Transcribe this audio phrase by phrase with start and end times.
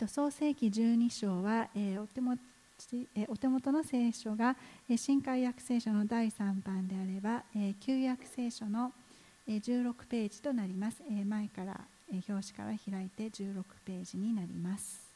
[0.00, 2.40] と、創世紀12章は、えー、お手元
[3.14, 4.56] えお手元の聖書が、
[4.88, 8.94] え新海約聖書の第3版であれば、え旧約聖書の、
[9.46, 11.78] え16ページとなります、え前から、
[12.10, 15.10] え表紙から開いて16ページになります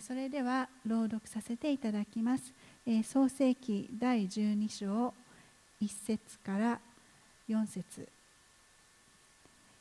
[0.00, 2.54] それでは朗読させていただきます。
[2.88, 5.12] え創世記第12章
[5.82, 6.80] 1節から
[7.48, 8.08] 4節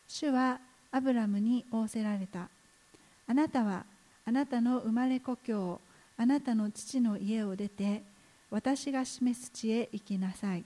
[0.08, 0.59] 主は
[0.91, 2.49] アブラムに仰せられた。
[3.27, 3.86] あなたは
[4.26, 5.80] あなたの生まれ故郷、
[6.18, 8.02] あなたの父の家を出て、
[8.49, 10.63] 私が示す地へ行きなさい。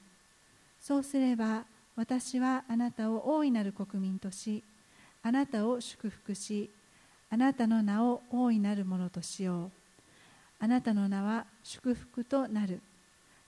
[0.79, 1.65] そうすれば
[1.97, 4.63] 私はあなたを大いなる国民とし、
[5.23, 6.69] あなたを祝福し、
[7.29, 9.78] あなたの名を大いなるものとしよう
[10.59, 12.81] あなたの名は祝福となる。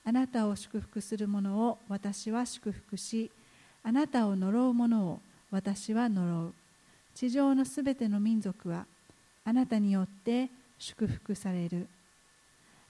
[0.03, 3.29] あなたを祝福する者を私は祝福し
[3.83, 5.19] あなたを呪う者を
[5.51, 6.53] 私は呪う。
[7.13, 8.85] 地上のすべての民族は
[9.43, 11.87] あなたによって祝福される。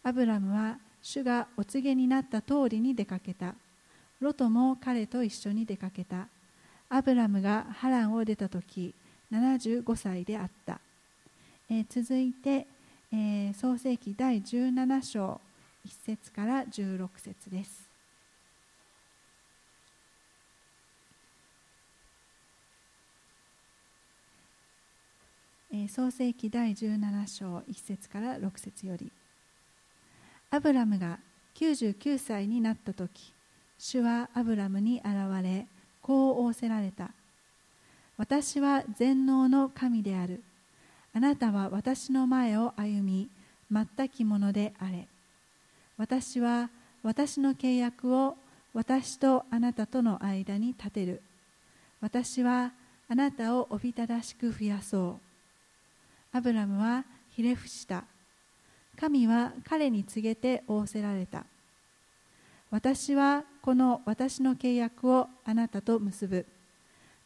[0.04, 3.56] アブラムは主がお告げになった通りに出かけた。
[4.20, 6.28] ロトも彼と一緒に出かけた。
[6.90, 8.94] アブラムが波乱を出た時
[9.32, 10.80] 75歳であった、
[11.70, 12.68] えー、続いて、
[13.14, 15.42] えー、創世記第17章
[15.86, 17.90] 1節から16節です、
[25.74, 29.12] えー、創世記第17章1節から6節より。
[30.50, 31.20] アブラムが
[31.56, 33.34] 99歳になった時
[33.78, 35.68] 主はアブラムに現れ
[36.02, 37.12] こう仰せられた。
[38.18, 40.44] 私は全能の神である。
[41.14, 43.30] あなたは私の前を歩み、
[43.70, 45.08] 全きものであれ。
[45.98, 46.70] 私は
[47.04, 48.38] 私の契約を
[48.74, 51.22] 私とあなたとの間に立てる。
[52.00, 52.72] 私は
[53.10, 55.20] あなたをおびただしく増やそ
[56.32, 56.38] う。
[56.38, 58.06] アブラムはひれ伏した。
[58.98, 61.46] 神は彼に告げて仰せられた。
[62.70, 66.46] 私はこの私の契約をあなたと結ぶ。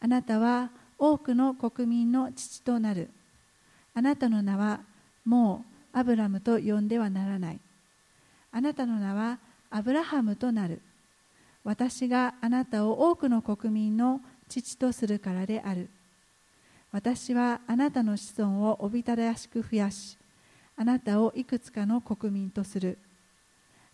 [0.00, 3.10] あなたは多くの国民の父となる
[3.96, 4.80] あなたの名は
[5.24, 5.64] も
[5.94, 7.60] うアブラムと呼んではならない。
[8.52, 9.38] あなたの名は
[9.70, 10.82] アブラハムとなる。
[11.64, 14.20] 私があなたを多くの国民の
[14.50, 15.88] 父とするからである。
[16.92, 20.18] 私はあなたの子孫をおびただしく増やし
[20.76, 22.98] あなたをいくつかの国民とする。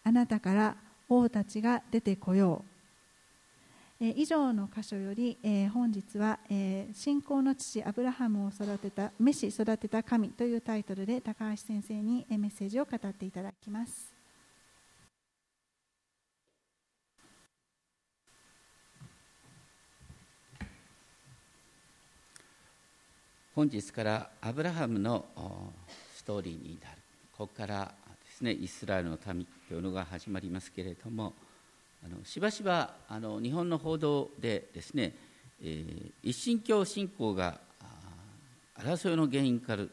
[0.02, 0.76] あなたから
[1.08, 2.71] 王たちが出てこよう。
[4.04, 14.12] え以上の箇所より、え本日は、え信仰の父アブラハムを育てた召し育てた神というタイトルで高橋先生にメッセージを語っていただきます。
[23.54, 25.26] 本日からアブラハムの
[26.16, 26.96] ストーリーになる。
[27.30, 31.34] ここからですねイスラエルの民というのが始まりますけれども
[32.04, 35.14] あのしばしばあの日本の報道でですね、
[35.62, 37.60] えー、一神教信仰が
[38.78, 39.90] 争いの原因かる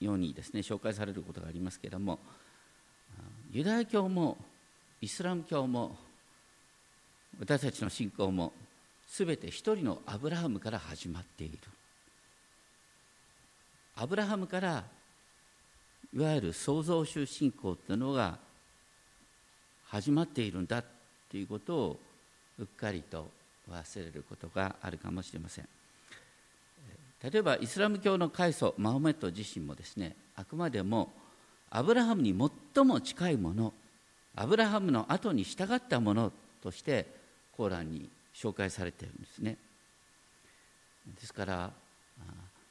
[0.00, 2.18] ようにですね紹介されることがありますけれども
[3.52, 4.36] ユダヤ教も
[5.00, 5.96] イスラム教も
[7.38, 8.52] 私たちの信仰も
[9.06, 11.58] すべて一人のアブラハムから始まっている。
[13.96, 14.84] アブラハムから
[16.12, 18.38] いわゆる創造主信仰というのが
[19.94, 20.82] 始まっているんだ
[21.30, 22.00] ということを
[22.58, 23.30] うっかりと
[23.70, 25.68] 忘れることがあるかもしれません。
[27.22, 31.12] 例えばイスラム教の開祖マホメット自身もですねあくまでも
[31.70, 32.34] アブラハムに
[32.74, 33.72] 最も近いもの
[34.34, 37.06] アブラハムの後に従ったものとして
[37.56, 39.56] コーランに紹介されているんですね。
[41.20, 41.70] ですから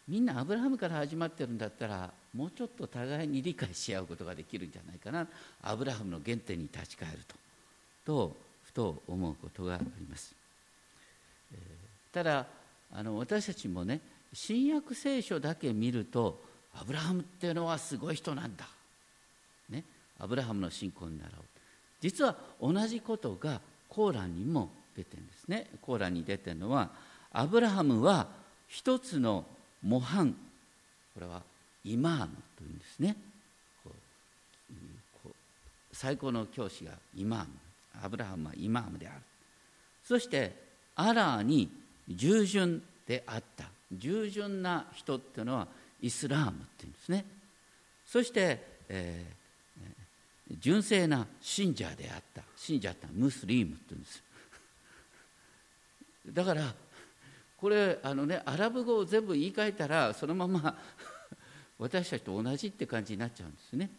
[0.07, 5.27] みんなアブラハムから始まってるんだったらもうちょっと互いに理解し合うことができるんじゃないかな。
[5.61, 7.35] アブラハムの原点に立ち返ると。
[8.05, 10.35] とふと思うことがあります、
[12.11, 12.45] ただ
[12.91, 14.01] あの私たちもね
[14.33, 16.41] 新約聖書だけ見ると
[16.75, 18.67] アブラハムっていうのはすごい人なんだ、
[19.69, 19.85] ね、
[20.19, 21.31] アブラハムの信仰に習う。
[22.01, 25.67] 実は同じことがコーランにも出てるんですね。
[25.81, 26.89] コーランに出てるのは
[27.31, 28.27] アブラハムは
[28.67, 29.45] 一つの
[29.83, 30.35] 模範
[31.13, 31.41] これは
[31.83, 32.27] イマーム
[32.57, 33.15] というんですね。
[35.91, 37.47] 最高の教師がイマーム。
[38.03, 39.17] アブラハムはイマームである。
[40.03, 40.55] そして
[40.95, 41.69] アラーに
[42.09, 43.65] 従順であった。
[43.91, 45.67] 従順な人っていうのは
[46.01, 47.25] イスラームっていうんですね。
[48.07, 48.59] そして、
[48.89, 52.41] えー、純正な信者であった。
[52.57, 54.23] 信者ってムスリームって言うんです。
[56.29, 56.73] だから
[57.63, 60.77] これあのねアラブ語を全部言い換えたらそのまま
[61.79, 63.89] 私たちと同じって感じになっちゃうんですね。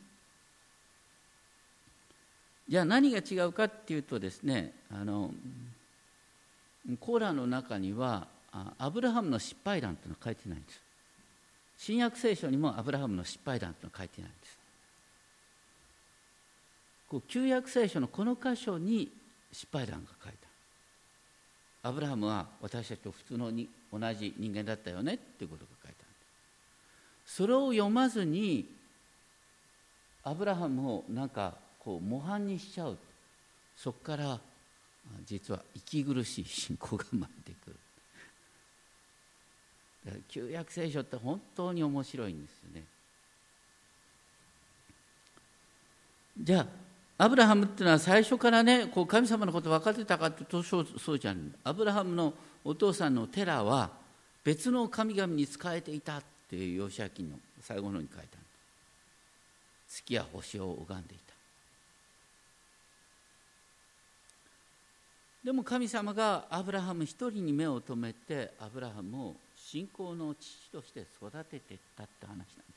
[2.69, 5.33] じゃあ何が違うかっていうとですねあの
[7.01, 8.29] コーラの中には
[8.77, 10.83] アブラハムの失敗談というのは書いてないんです。
[11.79, 14.59] 新約聖書にもアブラハムの失敗談というのは書いてないんです。
[17.09, 19.11] こう旧約聖書のこの箇所に
[19.51, 20.44] 失敗談が書いてある。
[21.85, 26.09] アブラハムは私たちと普通のに同じ人間だったよねっていうことが書いてある
[27.27, 28.67] それを読まずに
[30.25, 32.97] アブラハムをなんかこう模範にしちゃう
[33.77, 34.41] そこから
[35.27, 37.77] 実は息苦しい信仰が生まれてくる。
[40.29, 42.85] 旧約聖書って本当に面白いんですよね。
[46.39, 46.67] じゃあ
[47.17, 51.55] アブラハムっていうのは最初からねこう神様のこと分かってたかっていうそうじゃん。
[51.63, 52.35] アブラハムの
[52.65, 53.91] お父さんのテラは
[54.43, 58.43] 別の神々に仕えていたっていうヨシア記の最後のに書いてある。
[59.89, 61.35] 月や星を拝んでいた。
[65.45, 72.74] でも神様がアブラハム一人に目を留めてアブラハムを信仰の父として育ててったって話なんです。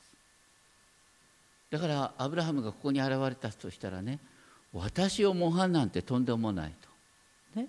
[1.70, 4.18] だからアブラハムがここに現れたとしたらね
[4.72, 6.72] 私を模範なんてとんでもない
[7.54, 7.68] と、ね、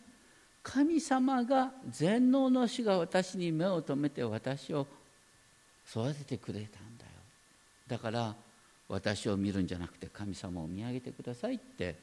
[0.64, 4.88] 神様が全能の死が私に目を留めて私を
[5.90, 7.12] 育ててくれたんだよ。
[7.88, 8.36] だから
[8.88, 11.96] 私を見るんじゃなくて神様を見上げてくださいって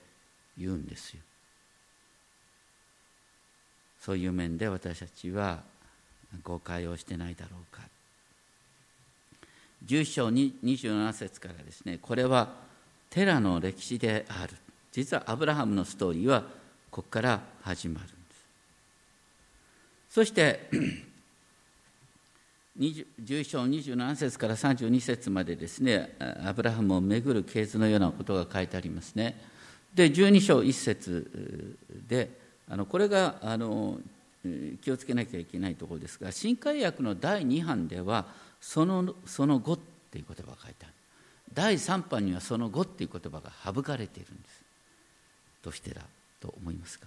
[0.58, 1.20] 言うんですよ。
[4.00, 5.62] そういう面で私たちは
[6.42, 7.82] 誤解をしてないだろうか。
[9.86, 12.48] 10章27節からですねこれは
[13.10, 14.54] テラの歴史である。
[14.92, 16.42] 実はアブラハムのストーリーは
[16.90, 18.16] ここから始まるんです。
[20.10, 20.68] そして
[22.78, 29.40] 11章27節から32節までですねアブラハムをめぐる系図のようなことが書いてありますね。
[29.94, 31.76] で12章1節
[32.08, 32.30] で
[32.68, 33.98] あのこれがあの
[34.82, 38.26] 気をつけなきゃいけないところですが新海訳の第2版では
[38.60, 39.78] そのその後っ
[40.10, 40.92] ていう言葉が書いてある。
[41.54, 44.62] 第3版にはその後っていう言葉が省かれているんです。
[45.62, 46.02] どうしてだ
[46.40, 47.06] と思いますか？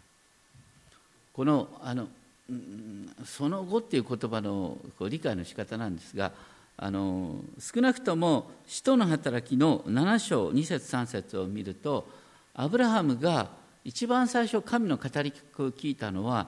[1.34, 2.08] このあの
[3.26, 6.32] その後っていう言葉の理解の仕方なんですが
[6.78, 12.08] あの少なくとも使徒の働きの7章2節3節を見ると
[12.56, 13.50] アブラハムが
[13.86, 16.48] 一番最初神の語りを聞いたのは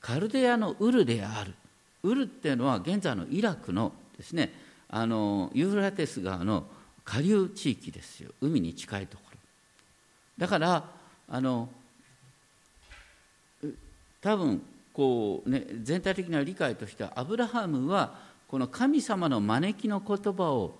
[0.00, 1.54] カルデアのウルである。
[2.02, 4.52] ウルっていうのは現在のイラクのですね
[4.88, 6.66] あのユーフラテス川の
[7.04, 8.30] 下流地域ですよ。
[8.40, 9.38] 海に近いところ。
[10.38, 10.84] だから
[11.28, 11.68] あの
[14.20, 14.62] 多分
[14.92, 18.14] こう、ね、全体的な理解としてはアブラハムは
[18.48, 20.74] この神様の招きの言葉を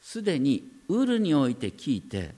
[0.00, 2.34] すでにウールにおいて聞いて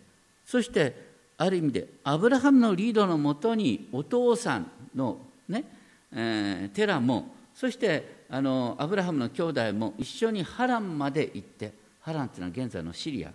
[0.47, 5.65] そしてある意味でアブラハムのリードのもとにお父さんのね、
[6.13, 13.33] えー、テラもそしてあのアブラハムの兄弟も一緒にハランまで行ってハランというのは現在のシリア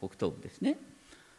[0.00, 0.76] 北東部ですね。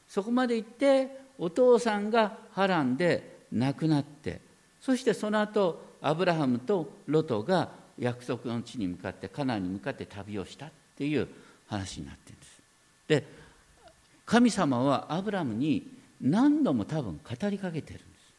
[0.07, 1.07] そこまで行って
[1.37, 4.41] お父さんがハランで亡くなって
[4.81, 11.27] そしてその後アブラハムとロトが約束の地に向かってカナンに向かって旅をしたっていう
[11.67, 12.61] 話になってるんです。
[13.07, 13.25] で
[14.25, 15.85] 神様はアブラムに
[16.21, 18.33] 何度も多分語りかけてるんです。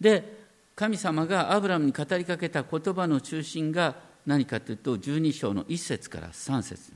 [0.00, 0.35] で
[0.76, 6.92] 神様がアブラムに語りかけた言葉の中心が何かというと12章の1節から3節。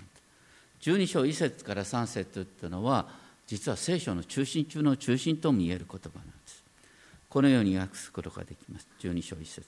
[0.83, 3.09] 12章1節から3節というのは
[3.47, 6.63] 実は聖書の中心中の中心とも言える言葉なんです。
[7.31, 8.87] このように訳すことができます。
[9.01, 9.67] 12章1節。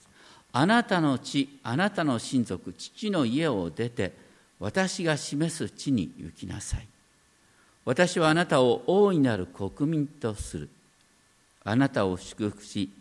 [0.51, 4.13] あなたの地あなたの親族父の家を出て
[4.59, 6.87] 私が示す地に行きなさい。
[7.83, 10.69] 私はあなたを大いなる国民とする。
[11.63, 12.91] あなたを祝福し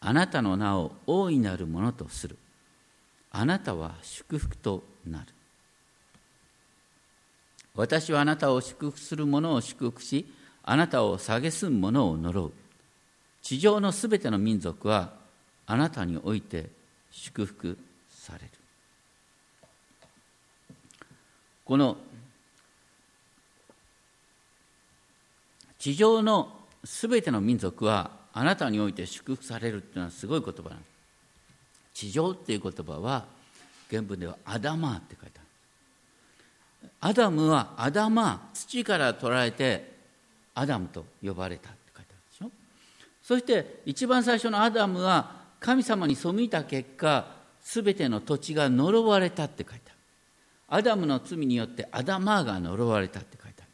[0.00, 2.36] あなたの名を大いなるものとする。
[3.30, 5.26] あなたは祝福となる。
[7.74, 10.26] 私はあなたを祝福する者を祝福し
[10.62, 12.52] あなたを蔑む者を呪う。
[13.42, 15.12] 地上のすべての民族は
[15.66, 16.70] あなたにおいて
[17.10, 17.78] 祝福
[18.08, 18.50] される。
[21.64, 21.96] この
[25.78, 26.52] 地上の
[26.84, 30.82] すべての民族はあなたにおいて祝福されるっていうのはすごい言葉なの。
[31.92, 33.26] 地上っていう言葉は
[33.90, 36.90] 原文ではアダマーって書いてある。
[37.00, 39.92] アダムはアダマー土から取られて
[40.54, 42.50] アダムと呼ばれたって書いてあるでしょ。
[43.22, 47.26] そして一番最初のアダムは神様に背いた結果
[47.60, 49.96] すべての土地が呪われたって書いてある。
[50.68, 53.64] アダムの罪によってアダマーが呪われたって書いてあ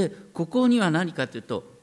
[0.00, 0.08] る。
[0.08, 1.73] でここには何かというと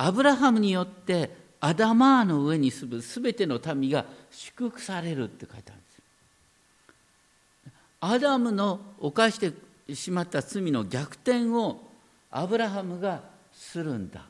[0.00, 5.98] アブラハムによってアダマーの上に住むすべての民が祝福されるって書いてあるんです
[8.00, 9.52] アダムの犯して
[9.94, 11.80] しまった罪の逆転を
[12.30, 14.22] アブラハムがするんだ。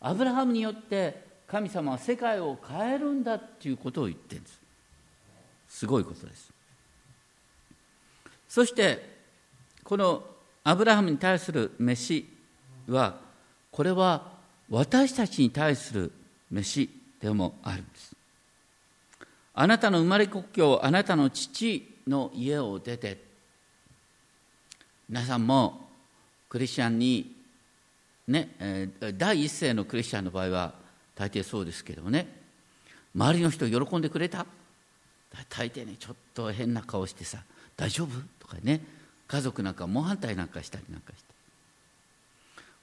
[0.00, 4.60] アブラハムによって神様は世界を変えるんだっていうことを言ってるんです。
[5.68, 6.50] すごいことです。
[8.48, 9.18] そして
[9.84, 10.24] この
[10.64, 12.26] アブラハムに対する飯
[12.88, 13.29] は
[13.70, 14.32] これは
[14.68, 16.12] 私たちに対する
[16.50, 18.16] 飯でもあるんです。
[19.54, 23.22] あなたの生まれ故郷あなたの父の家を出て
[25.08, 25.88] 皆さんも
[26.48, 27.36] クリスチャンに
[28.28, 30.74] ね、第一世のクリスチャンの場合は
[31.16, 32.28] 大抵そうですけどね
[33.12, 34.46] 周りの人喜んでくれた？
[35.48, 37.38] 大抵ねちょっと変な顔してさ
[37.76, 38.80] 「大丈夫?」とかね
[39.26, 41.29] 家族なんか猛反対なんかしたりなんかして。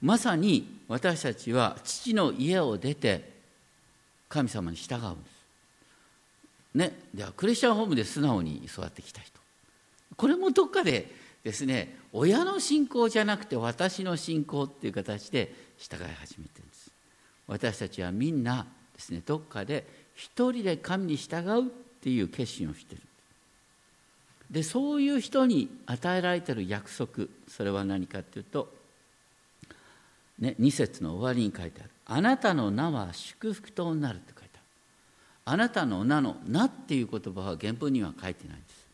[0.00, 3.30] まさに私たちは父の家を出て
[4.28, 5.38] 神様に従うんです。
[6.74, 6.98] ね。
[7.14, 9.38] ではクリスチャンホームで素直に育ってきた人。
[10.16, 11.10] これもどっかで
[11.42, 16.90] ですね親の信仰じゃなくて私の信仰っていう形で従い始めてるんです。
[17.46, 21.70] 私たちはみんなですねどっかで一人で神に従うっ
[22.02, 23.02] ていう決心をしてる。
[24.50, 28.72] でそういう人に与えられてる約束それは何かっていうと、
[30.38, 34.62] ね、2節の終わりに書いてある「あなたの名は祝福となる」って書いてある。
[35.44, 38.86] あなたの名の「名」っていう言葉は原文には書いてないんです。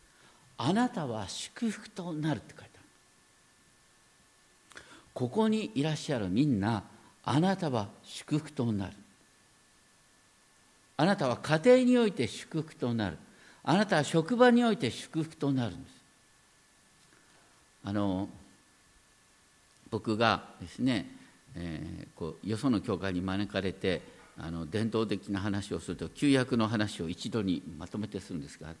[0.57, 2.83] あなたは祝福となるって書いてある。
[5.13, 6.83] ここにいらっしゃるみんな
[7.23, 8.97] あなたは祝福となる。
[10.97, 13.17] あなたは家庭において祝福となる。
[13.63, 15.95] あなたは職場において祝福となるんです。
[17.83, 18.29] あの
[19.91, 21.14] 僕がですね、
[21.55, 24.01] えー、こうよその教会に招かれて
[24.37, 28.73] あの伝統的な話をすると旧約の話を一度にまとめてするんですが、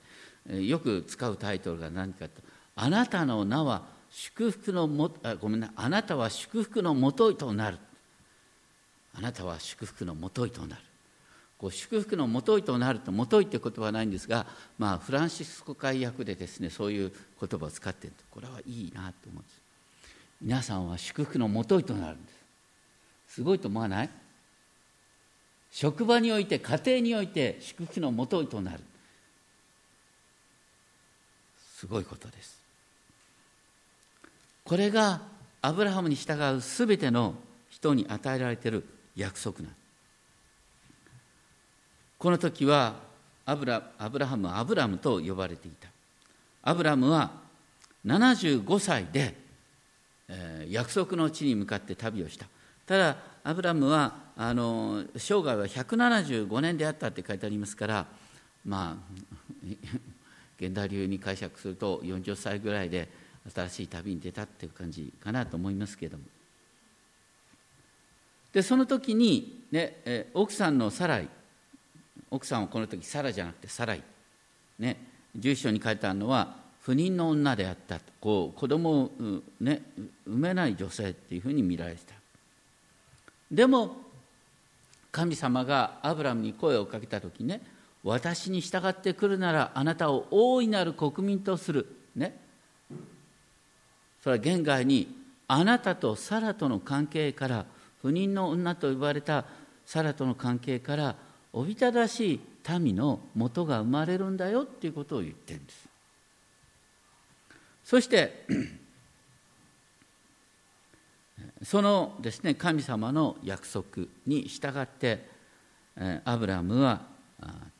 [0.49, 2.41] えー、よく使うタイトルが何かと
[2.75, 7.77] 「あなたの名は祝福のもあごめんなあなたは祝福のもといとなる」
[9.17, 10.81] あなたは祝福のもといとなる。
[11.57, 14.45] こう祝福のもといとなるともといって言葉はないんですが、
[14.77, 18.25] まあ、フランシスコ会訳でですねそういう言葉を使っていると。
[18.29, 19.61] これはいいなと思うんです。
[20.41, 22.34] 皆さんは祝福のもといとなるんです。
[23.35, 24.09] すごいと思わない？
[25.69, 28.79] 職場において家庭において祝福のもととなる。
[31.75, 32.61] すごいことです。
[34.63, 35.19] これが
[35.61, 37.35] アブラハムに従うすべての
[37.69, 38.85] 人に与えられている
[39.17, 39.75] 約束なん
[42.17, 42.95] この時は
[43.45, 45.89] アブラアブラハムはアブラムと呼ばれていた。
[46.63, 47.31] アブラムは
[48.05, 49.35] 75歳で、
[50.29, 52.45] え、約束の地に向かって旅をした。
[52.85, 58.05] ただアブラムはあの生涯は175年であったって書いてありますから
[58.65, 59.15] まあ
[60.59, 63.09] 現代流に解釈すると40歳ぐらいで
[63.53, 66.23] 新しい旅に出たっていう感じかなと思いますけども。
[68.53, 71.29] でその時に、ね、え奥さんのサライ。
[72.31, 74.03] 奥さんはこの時サラじゃなくてサライ、
[74.79, 74.97] ね、
[75.35, 79.11] 住所に書いてあるのは不妊の女であったこう子供を、
[79.59, 79.83] ね、
[80.25, 82.14] 産めない女性っていうふうに見られてた。
[83.51, 83.97] でも
[85.11, 87.61] 神様がアブラムに声をかけた時ね
[88.05, 91.87] 私に従ってくるならあなたを大いなる国民とする。
[92.15, 92.39] ね。
[94.23, 95.07] それは現外に
[95.47, 97.65] あなたとサラとの関係から
[98.03, 99.45] 不妊の女と呼ばれた
[99.87, 101.15] サラとの関係から
[101.51, 102.39] おびただしい
[102.79, 105.87] 民の元が生まれるんだよっていうことを言ってるんです。
[107.83, 108.45] そして
[111.63, 115.27] そのですね神様の約束に従って
[116.25, 117.01] アブラムは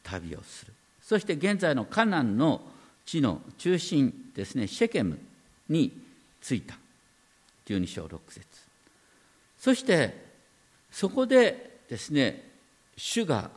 [0.04, 0.74] 旅をする。
[1.02, 2.62] そして現在のカナンの
[3.06, 5.20] 地の中心ですねシェケム
[5.70, 5.92] に
[6.42, 6.76] 着いた。
[7.68, 8.46] 12章6節。
[9.58, 10.26] そして
[10.92, 12.50] そこでですね
[12.98, 13.50] 主が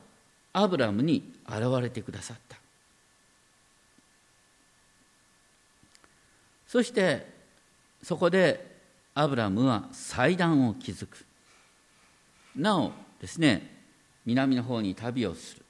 [0.52, 2.56] アブラムに現れてくださった。
[6.66, 7.26] そして
[8.02, 8.67] そこで
[9.18, 11.26] アブラムは祭壇を築く。
[12.54, 13.68] なおですね
[14.24, 15.64] 南の方に旅をする。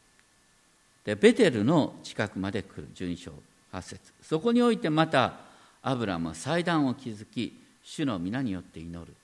[1.02, 2.88] でベテルの近くまで来る。
[2.94, 3.32] 12章
[3.72, 4.12] 8節。
[4.20, 5.32] そこにおいてまた
[5.80, 9.14] アブラムは祭壇を築き主の皆によって祈る。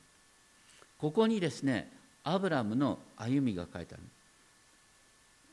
[0.96, 4.02] ここにですねアブラムの歩みが書いてある、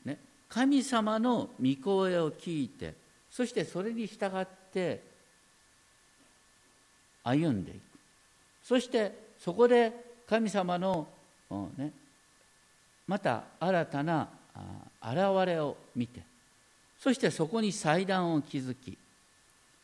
[0.06, 2.94] ね、神様の御声を聞いて
[3.30, 5.02] そしてそれに従って
[7.22, 7.91] 歩んでいく。
[8.64, 9.92] そしてそこで
[10.28, 11.06] 神様の、
[11.76, 11.92] ね、
[13.06, 14.28] また新たな
[15.02, 15.16] 現
[15.46, 16.20] れを見て
[16.98, 18.96] そしてそこに祭壇を築き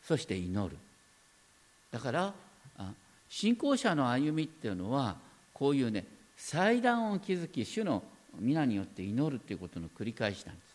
[0.03, 0.77] そして祈る。
[1.91, 2.33] だから
[3.29, 5.15] 信仰者の歩みっていうのは
[5.53, 6.05] こういうね
[6.37, 8.01] 祭壇を築き主の
[8.39, 10.69] 皆によって祈るっていうことの繰り返しなんです。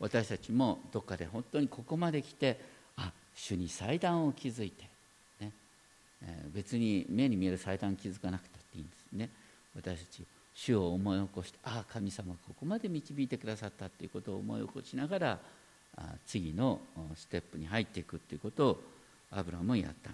[0.00, 2.60] 私たちもどっかで本当にここまで来て
[2.96, 4.84] あ主に祭壇を築いて、
[6.52, 9.30] 別に目に見える祭壇築かなくたっていいんですね。
[9.74, 10.22] 私たち
[10.54, 15.38] 主を思い起こしてああ神様ここまで導いてくださったということを思い起こしながら
[16.26, 16.80] 次の
[17.14, 18.80] ステップに入っていくということを
[19.30, 20.10] アブラムもやった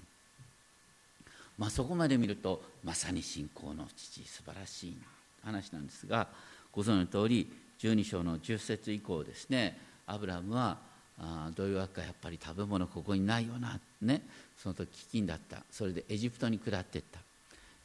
[1.59, 5.07] まあ、そこまで見るとまさに信仰の父素晴らしいな
[5.45, 6.27] 話なんですが
[6.73, 10.79] ご存知の通り12章の10節以降ですねアブラムは
[11.23, 14.23] あどういうわけかやっぱり食べ物ここにないよなね。
[14.59, 14.89] その時
[15.19, 15.63] 飢饉だった。
[15.71, 17.21] それでエジプトに下っていった。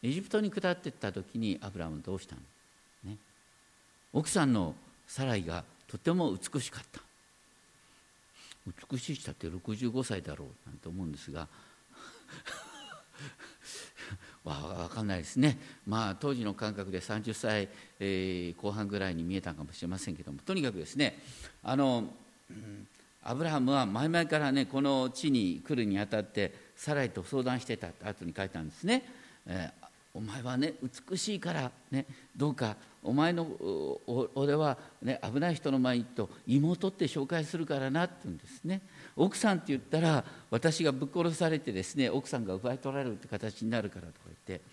[0.02, 2.42] エジプトに下っていった時にアブラムどうしたの、
[3.12, 3.18] ね、
[4.12, 4.74] 奥さんの
[5.08, 7.02] サライがとても美しかった。
[8.92, 11.48] 美しい人って65歳だろうなんて思うんですが。
[14.44, 17.68] わかんないですね、まあ、当時の感覚で30歳、
[18.00, 20.40] えー、後半ぐらいに見えたかもしれませんけども。
[20.40, 21.22] とにかくですね
[21.64, 22.10] あの、
[22.50, 22.88] うん、
[23.30, 29.04] アブラハムは前々からねこの地に来るにあたってサライと相談してた後に書いたんですね、
[29.46, 30.76] えー、お前はね
[31.10, 32.06] 美しいからね
[32.38, 33.46] どうかお前の
[34.36, 38.82] 俺は、ね、危ない人の前にと妹って紹介するからなって言うんですね。
[39.16, 44.66] 奥さんって言ったら私がぶっ殺されてですね奥さんが奪い取られるって形になるからとか言って。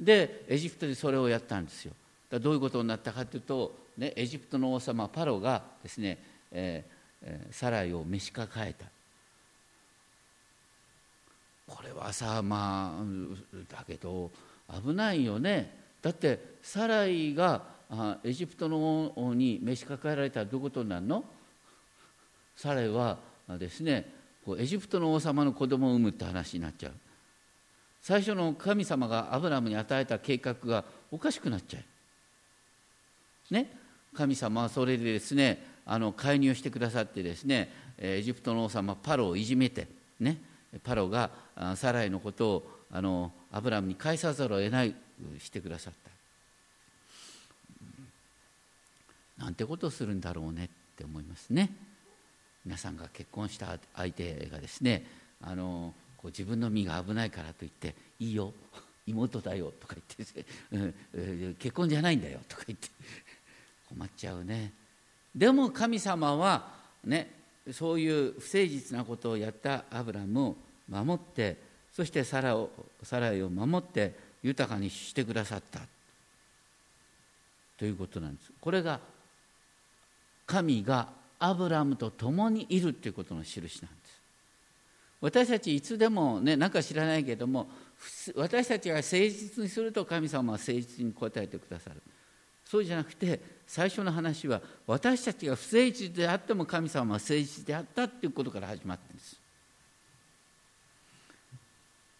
[0.00, 1.92] でエジプトでそれをやったんですよ。
[2.30, 6.18] どういうことになったかというと、ね、エジプトの王様パロがですね、
[6.50, 6.91] えー、
[7.50, 8.86] サライを召し抱えた。
[11.66, 13.04] これはさまあ
[13.72, 14.30] だけど
[14.84, 15.78] 危ないよね。
[16.02, 17.62] だってサライが
[18.24, 21.24] エジプトの王に召し抱えられたらどういうことになるの？
[22.56, 23.18] サライは
[23.58, 24.10] ですね
[24.58, 26.92] エジプトの王様の子供を産むって話になっちゃう。
[28.00, 31.80] 最初の神様がアブラムに与えた計画がおかしくなっちゃ
[33.50, 33.54] う。
[33.54, 33.70] ね？
[34.14, 39.88] 神様はそれでですねあの介入してくださってですねエジプトの王様パロをいじめて
[40.20, 40.38] ね
[40.82, 41.30] パロが
[41.76, 44.94] サライのことをあのアブラムに返さざるを得ない
[45.38, 45.94] してくださっ
[49.38, 51.70] たなんてことをするんだろうねって思いますね。
[52.64, 55.04] 皆さんが結婚した相手がですね
[55.40, 58.52] あのこう自分の身が危ないからと言って「いいよ
[59.04, 60.46] 妹だよ」とか言って
[61.18, 62.88] うん、結婚じゃないんだよ」とか言って
[63.88, 64.72] 困っちゃうね
[65.34, 66.68] でも神様は
[67.04, 67.30] ね
[67.70, 70.56] そういう不誠実なことをやったアブラムを
[70.88, 71.56] 守って
[71.92, 72.70] そしてサラを
[73.02, 75.80] サライを守って豊かにしてくださった。
[77.78, 78.52] ということなんです。
[78.60, 79.00] これが
[80.46, 84.20] 神がアブラムと共にいるということの印なんです。
[85.20, 87.68] 私たちいつでもね何か知らないけども
[88.36, 92.02] 私たちが誠実にすると神様は誠実に答えてくださる。
[92.64, 93.40] そうじゃなくて
[93.72, 99.40] 最初の話は私たちが不誠実であっても神様は誠実であったということから始まってるんです。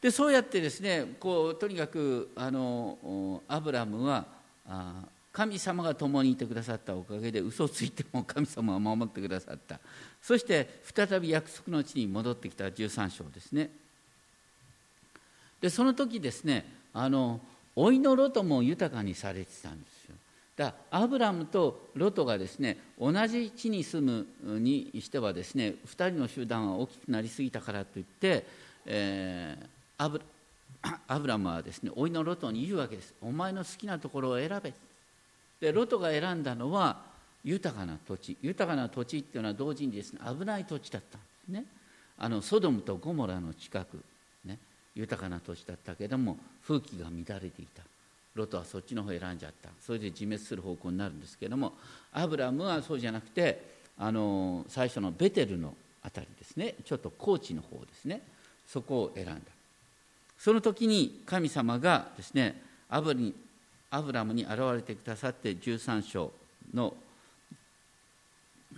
[0.01, 4.25] でそうやってですねこうとにかくあのアブラムは
[4.67, 9.79] あ神様が共にいてくださったおかげで嘘をついても神様は守ってくださった。
[10.23, 13.69] そして再び約束の地に戻ってきた13章ですね。
[15.61, 17.43] でその時ですねあの
[17.77, 20.02] 老いのロトも豊かにされてたんです。
[20.57, 28.45] だアブラムとロトがですね同じ地に住むにしてはですね2人の集団は大きくなりすぎたからといって、
[28.87, 29.67] えー、
[30.05, 30.21] アブ
[31.09, 33.15] アブラムはですね老いのロトに言うわけです。
[33.23, 34.73] お前の好きなところを選べ。
[35.61, 37.03] でロトが選んだのは
[37.45, 38.37] 豊かな土地。
[38.43, 41.65] 豊かな土地っていうのは同時にですね危ない土地だったんですね。
[42.19, 44.03] あのソドムとゴモラの近く、
[44.45, 44.59] ね、
[44.95, 46.37] 豊かな土地だったけども
[46.67, 47.83] 風紀が乱れていた。
[48.35, 49.69] ロトはそっちの方を選んじゃった。
[49.81, 51.75] それで自滅する方向になるんですけれども
[52.13, 53.63] アブラムはそうじゃなくて
[53.99, 56.75] あの最初のベテルの辺りですね。
[56.85, 58.23] ちょっと高地の方ですね。
[58.67, 59.35] そこを選んだ。
[60.39, 63.35] その時に神様がですねアブに
[63.91, 66.33] アブラムに現れてくださって13章
[66.73, 66.95] の、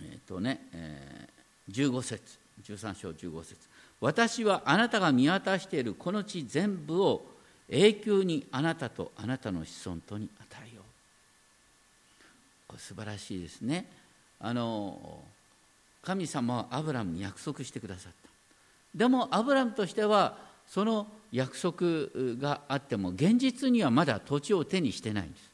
[0.01, 2.37] えーとねえー、15節。
[2.63, 3.55] 13章15節。
[4.01, 7.25] 私はあなたが見渡しているこの地全部を
[7.69, 10.85] 永久にあなたとあなたの子孫とに与えよう。
[12.67, 13.85] これ素晴らしいですね。
[14.39, 15.23] あの
[16.03, 18.29] 神様はアブラムに約束してくださった。
[18.93, 21.75] でもアブラムとしてはその約束
[22.39, 25.51] があっても現実にはまだ土地を手にしてないんです。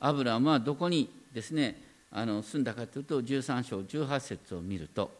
[0.00, 5.10] アブラムはどこにですねあの住んだかというと13章18節を見ると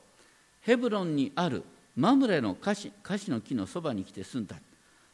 [0.61, 1.63] ヘブロンにある
[1.97, 4.57] マムレのカシカシの木のそばに来て住んだ。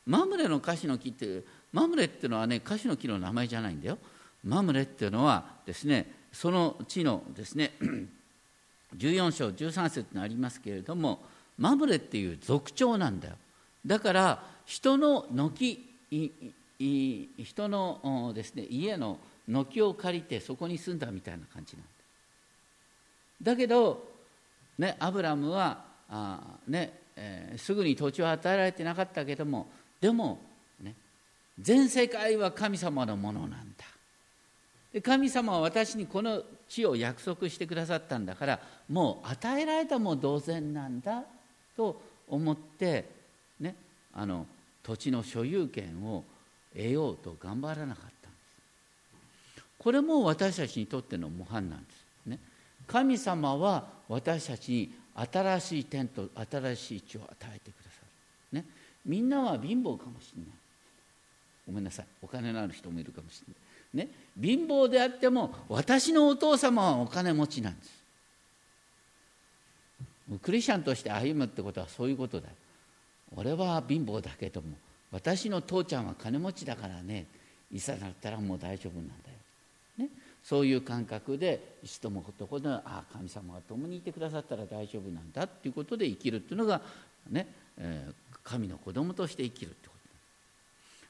[0.09, 3.99] マムレのカシの木ってマムレっていうのはねカシの木の名前じゃないんだよ。
[4.42, 7.73] マムレっていうのはですねその地のですね
[8.97, 11.21] 14章13節にありますけれども
[11.59, 13.35] マムレっていう族長なんだよ。
[13.85, 15.79] だから人の軒
[16.79, 21.85] 人のですね家の軒を借りてそこに住んだみたいな感じなん
[23.42, 24.09] だだけど
[24.79, 29.68] ねアブラムはあね、えー、すぐに土地を与えられてなかったけども
[30.00, 30.38] でも、
[30.80, 30.94] ね、
[31.58, 33.84] 全世界は神様のものなんだ。
[34.92, 41.24] で神様は私にこの地を約束してくださったんだからもう与えられたも同然なんだ
[41.76, 43.08] と思って、
[43.61, 43.74] ね、
[44.14, 44.46] あの
[44.82, 46.24] 土地の所有権を
[46.72, 48.12] 得ようと頑張らなかったんで
[49.58, 49.64] す。
[49.78, 52.04] これも私たちにとっての模範なんです。
[52.26, 52.38] ね。
[52.87, 57.88] 神様は私たちに新しい天と新しい地を与えてくださる、
[59.04, 60.50] みんなは貧乏かもしれない。
[61.66, 62.06] ごめんなさい。
[62.22, 63.54] お金のある人もいるかもしれ
[64.02, 67.98] ない、ね、貧乏であっても私のお父様はお金持ちなんです。
[70.42, 72.48] クリスチャンとして歩むってことはそういうことだ
[73.34, 74.68] 俺は貧乏だけども
[75.11, 77.26] 私の父ちゃんは金持ちだからね。
[77.72, 80.08] いざなったらもう大丈夫なんだよ、ね、
[80.42, 86.80] そういう感覚でいともとこでああ神様が共にいてくださったら大丈夫なんだっていうことで生きるっていうのが
[87.30, 89.98] ね、えー、神の子供として生きるってこと。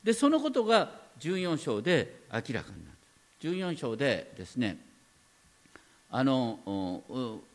[0.05, 2.98] でそのことが14章で明らかになる
[3.42, 4.79] 14章でですね
[6.11, 7.03] あの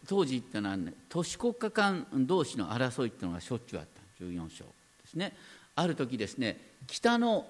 [0.08, 4.04] 当時ってのは、ね、都市国家間同士の争いっていうのがしょっちゅうあった。
[4.24, 4.72] 14章で
[5.08, 5.34] すね。
[5.76, 7.48] ある時ですね北の、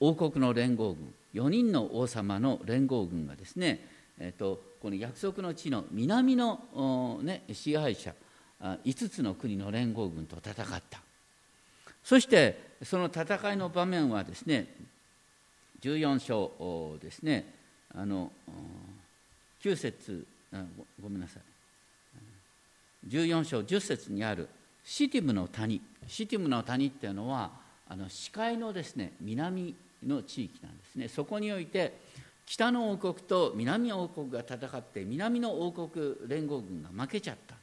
[0.00, 3.86] 王国の連合軍4人の王様の連合軍がですね、
[4.18, 8.14] えーと、この約束の地の南の、ね、支配者
[8.60, 11.05] 5つの国の連合軍と戦った。
[12.06, 14.72] そしてその戦いの場面はですね
[15.80, 17.52] 14章ですね
[17.92, 18.30] あの
[19.60, 20.24] 9節
[21.02, 21.42] ごめんなさい。
[23.08, 24.48] 14章10節にある
[24.84, 25.80] シティムの谷。
[26.06, 27.50] シティムの谷っていうのは
[27.88, 29.74] あの視界のですね南
[30.06, 31.08] の地域なんですね。
[31.08, 31.98] そこにおいて
[32.46, 37.56] 北の王国と南王国が戦って南の王国連合軍が負けちゃった。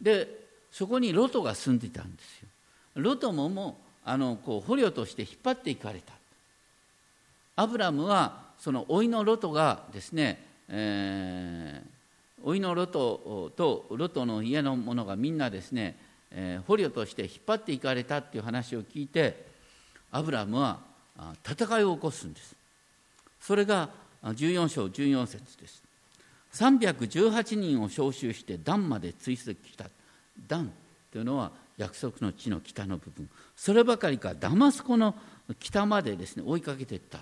[0.00, 2.48] でそこにロトが住んでたんですよ。
[2.96, 6.12] ロトももあのこう捕虜として引っ張っていかれた。
[7.56, 15.96] アブラムはその老いのロトがですね、えー、老いのロトとロトの家の者がみんなですね、
[16.30, 19.46] えー、捕虜として引っ張っていかれたっていう話を聞いて
[20.10, 20.80] アブラムは
[21.48, 22.54] 戦いを起こすんです。
[23.40, 23.90] それが
[24.22, 25.82] 14章14節です。
[26.54, 29.86] 318人を召集してダンまで追跡した
[30.48, 30.70] ダン
[31.12, 33.28] というのは約束の地の北の部分。
[33.54, 35.14] そればかりかダマスコの
[35.60, 37.18] 北までですね追いかけていった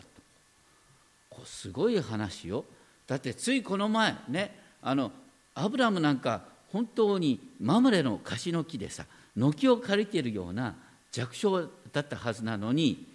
[1.45, 2.65] すごい話よ。
[3.07, 5.13] だってついこの前ねあの
[5.55, 9.05] アブラムなんか本当にマムレの樫の木でさ
[9.37, 10.75] 軒を借りているような
[11.13, 13.07] 弱小だったはずなのに、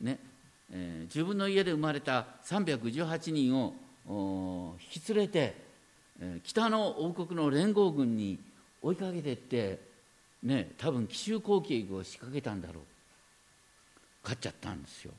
[0.00, 0.18] ね
[0.72, 5.56] えー、自分の家で生まれた318人を引き連れて、
[6.20, 8.38] えー、北の王国の連合軍に
[8.80, 9.87] 追いかけていって、
[10.42, 12.84] ね、多分奇襲攻撃を仕掛けたんだろう。
[14.22, 15.12] 勝っちゃったんですよ。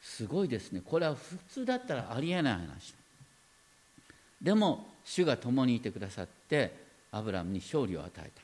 [0.00, 0.80] すごいですね。
[0.84, 2.94] これは普通だったらありえない話。
[4.40, 6.72] でも主が共にいてくださって
[7.10, 8.42] アブラムに勝利を与えた。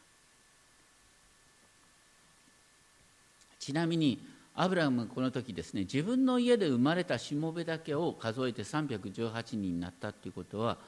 [3.59, 4.19] ちなみに
[4.55, 10.79] アブラムはこの時ですね自分の家で生まれたしもべだけを数えて318人になったっていうことは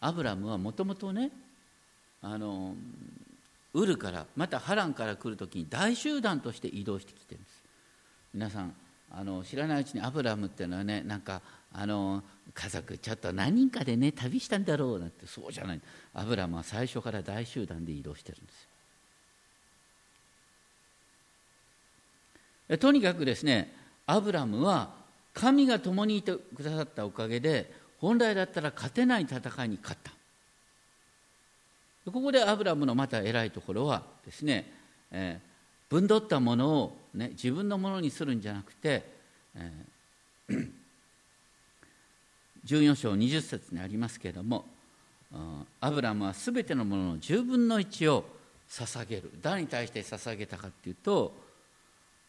[0.00, 1.30] アブラムはもともとね
[2.22, 2.74] あの
[3.72, 7.62] ウルからまたハランから来る時に大集団として移動してきてるんです。
[8.34, 8.74] 皆さん
[9.12, 11.40] あの知らないうちにアブラムっていうのはねなんか
[11.72, 12.22] あの
[12.54, 15.80] 家族ちょっと何人かでね旅したんだろうなんてそうじゃない。
[16.14, 18.68] アブラムは最初から大集団で移動してるんです
[22.78, 23.74] とにかくですね
[24.06, 24.90] アブラムは
[25.34, 30.12] 神が共にいてくださったおかげで本来だったら勝てない戦いに勝った。
[32.06, 34.70] ここでアブラムのまた偉いところはですね、
[35.12, 39.04] えー、分取ったものを、ね、自分のものにするんじゃなくて、
[39.54, 40.70] えー、
[42.66, 44.64] 14章20節にありますけれども
[45.80, 48.24] アブラムはすべてのものの10分の1を
[48.68, 49.30] 捧げる。
[49.42, 51.32] 誰に対して捧げたかっていうと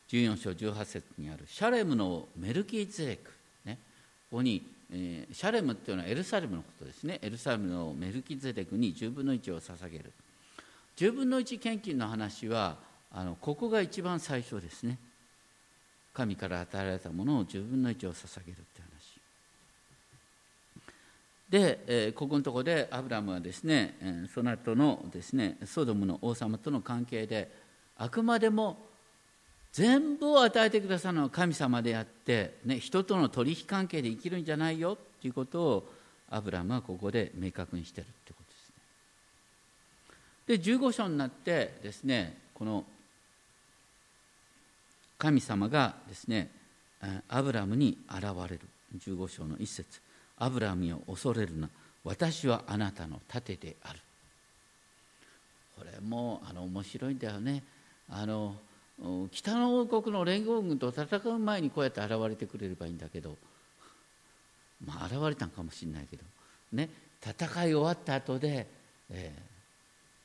[0.10, 3.32] 14章18節にあるシャレムのメルキーゼレク、
[3.66, 3.78] ね、
[4.30, 7.20] ここにえー、シャレムっていうのはエルサレムのことですね。
[7.22, 10.12] エルサレムのメルキゼデクに10分の1を捧げる。
[10.98, 12.78] 10分の1献金の話は
[13.12, 14.98] あのここが一番最初ですね。
[16.14, 18.92] 神から与えられたものを10分の1を捧げるって話。
[21.50, 27.52] で、えー、ここのとこでアブラムはですね、えー、その後のですねソドムの王様との関係で
[27.98, 28.78] あくまでも
[29.74, 35.94] 全部を与えてくださるのは神様であって、ね、人との取引関係で生きるんじゃないよということを
[36.30, 38.40] アブラムはここで明確にしてるってこ
[40.48, 40.76] とですね。
[40.76, 42.86] で15章になってですねこの
[45.18, 46.50] 神様がですね
[47.30, 48.62] アブラムに現れる。
[48.98, 50.02] 15章の一節。
[50.38, 51.70] アブラムを恐れるな。
[52.04, 54.00] 私はあなたの盾である。
[55.78, 57.64] これもあの面白いんだよね。
[58.10, 58.56] あの
[59.32, 63.38] 北の王国の連合軍と戦う前にこうやって現れてくれればいいんだけど。
[64.86, 66.24] まあ現れたんかもしれないけど。
[66.74, 66.90] ね
[67.24, 68.68] 戦い終わった後で、
[69.10, 69.34] え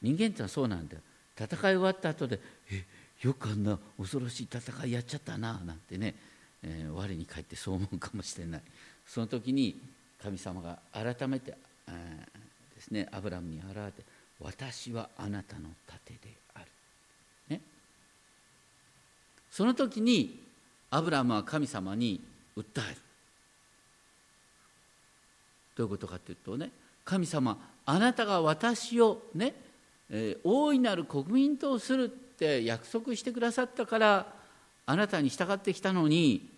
[0.02, 1.02] ー、人間ってのはそうなんだよ。
[1.38, 2.85] 戦い終わった後でえ
[3.22, 6.14] よくあんな恐ろしい戦いやっちゃったななんてね、
[6.62, 8.62] えー、我に返ってそう思うかもしれない。
[9.07, 9.79] その時に
[10.22, 11.55] 神様が改めて、
[11.88, 14.02] えー、ですねアブラムに現れて
[14.40, 16.66] 私はあなたの盾である。
[19.57, 20.38] その時に
[20.90, 22.21] アブラムは神様に
[22.59, 22.97] 訴える。
[25.75, 26.71] どういうことかというとね
[27.07, 29.55] 神様あなたが私をね、
[30.11, 34.27] えー、大いなる国民とするって約束してくださったから
[34.85, 36.51] あなたに従ってきたのに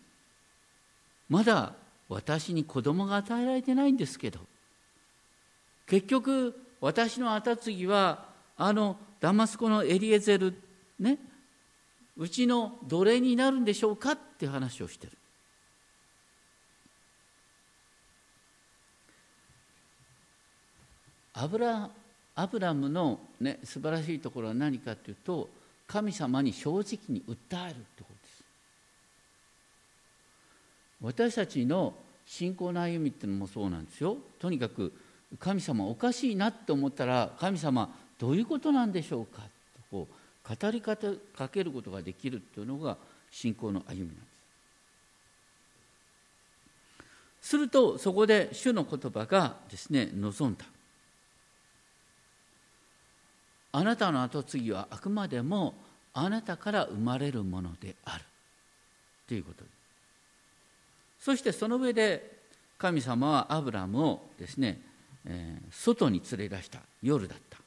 [1.29, 1.75] まだ
[2.09, 4.41] 私に子供が与えられてないんですけど
[5.87, 8.25] 結局私の跡継ぎは
[8.57, 10.61] あのダマスコのエリエゼル
[10.99, 11.19] ね
[12.19, 15.13] うちの奴隷になるんでしょうかって話をしてる。
[21.35, 21.91] アブラ
[22.35, 25.49] アブラムの、ね、素晴らしいところは何かというと
[25.87, 28.45] 神様に正直に訴えるってことです
[31.01, 31.95] 私たちの
[32.27, 34.93] 信仰の歩みっていうのもそうなんですよとにかく
[35.39, 39.49] 神様おかしいなって思ったら神様どういうことなんでしょうかと
[39.91, 40.15] こう
[40.49, 42.97] 語りかけることができるというのが
[43.31, 44.21] 信仰の歩みなんで
[47.41, 47.51] す。
[47.51, 50.65] するとそこで主の言葉がですね望んだ。
[53.73, 55.75] あなたの跡継ぎはあくまでも
[56.15, 58.25] あなたから生まれるものである
[59.27, 59.65] ということ
[61.21, 62.39] そしてその上で
[62.79, 64.81] 神様はアブラムをですね、
[65.27, 67.59] えー、外に連れ出した夜だった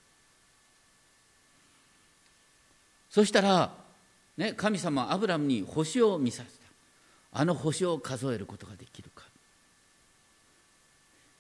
[3.12, 3.72] そしたら、
[4.38, 6.62] ね、神様アブラムに星を見させた。
[7.34, 9.26] あの星を数えることができるか。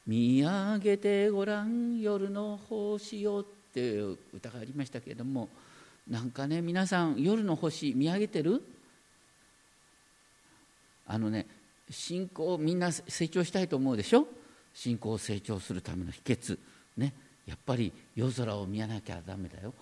[0.05, 5.47] 見上げてごらん夜の星よっていう歌がありましたけれども
[6.10, 8.62] なんかね皆さん夜の星見上げてる？
[11.07, 11.45] あのね
[11.89, 14.27] 信仰みんな成長したいと思うでしょ？
[14.73, 16.57] 信仰を成長するための秘訣。
[16.97, 17.13] ね
[17.45, 19.73] やっぱり夜空を見なきゃダメだよ。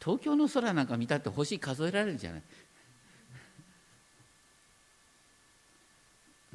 [0.00, 2.42] 東京の空なんか見たって星数えられるじゃない。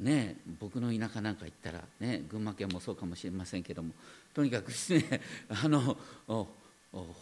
[0.00, 3.92] ね僕の田舎なんか行ったら、ね、群馬県もそうかもしれませんけども
[4.34, 5.96] とにかくですね あの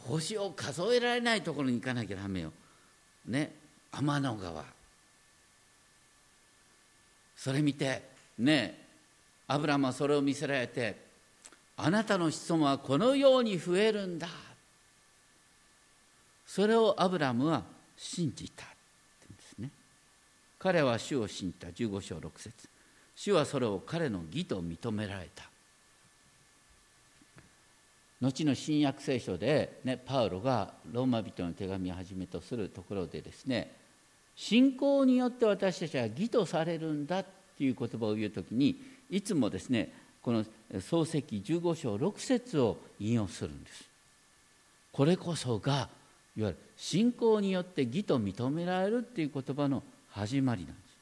[0.06, 2.52] 星を数えられないところに行かなきゃだめよ。
[3.26, 3.54] ね
[3.90, 4.64] 天の川
[7.36, 8.02] それ見て
[8.38, 8.86] ね
[9.46, 11.08] アブラムはそれを見せられて
[11.76, 14.28] あなたの子孫はこのように増えるんだ
[16.48, 17.62] それをアブラムは
[17.94, 18.66] 信じたん
[19.36, 19.70] ですね。
[20.58, 21.68] 彼は主を信じた。
[21.68, 22.68] 15章6節。
[23.14, 25.44] 主はそれを彼の義と認められた。
[28.22, 33.70] 後の新約聖書で、ね、パウロがローマ人の手紙をはじめとするところでですね
[34.34, 41.18] 信仰によって私たちは義とされるんだっていう言葉を言う時にいつもですねこの漱石
[41.54, 43.88] 15章6節を引用するんです。
[44.90, 45.88] これこそが
[46.38, 50.96] いわゆる信仰によって義と認められるっていう言葉の始まりなんです。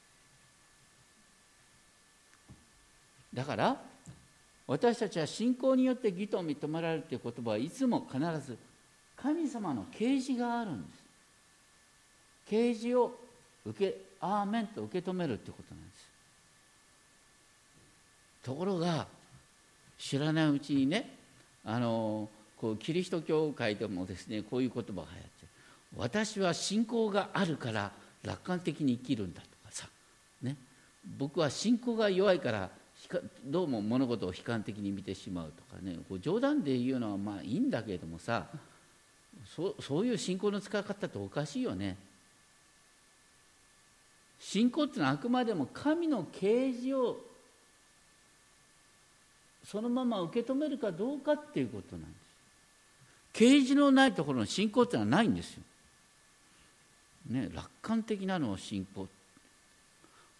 [3.34, 3.76] だから
[4.66, 8.56] 私たちは信仰によって義と認められるという言葉はいつも必ず
[9.14, 11.04] 神様の啓示があるんです。
[12.48, 13.12] 啓示を
[13.66, 16.08] 受けアーメンと受け止めるということなんです。
[18.42, 19.06] ところが
[19.98, 21.14] 知らないうちにね
[21.62, 25.46] あのこうキリスト教会でもですねこういう言葉が流行って
[25.96, 27.92] 私は信仰があるから
[28.22, 29.86] 楽観的に生きるんだとかさ、
[30.42, 30.56] ね、
[31.18, 32.70] 僕は信仰が弱いから
[33.44, 38.46] どうも物事を悲観的に見てしまうとかねこう冗談で言うのはまあいいんだけれどもさ
[39.54, 41.96] そそういう信仰の使い方っておかしいよね。
[44.40, 47.16] 信仰っていうのはあくまでも神の啓示を
[49.64, 52.15] そのまま受け止めるかどうかっていうことなん。
[53.36, 55.62] 啓示のないところの信仰っていうのはないんですよ。
[57.28, 59.06] ね、楽観的なのを信仰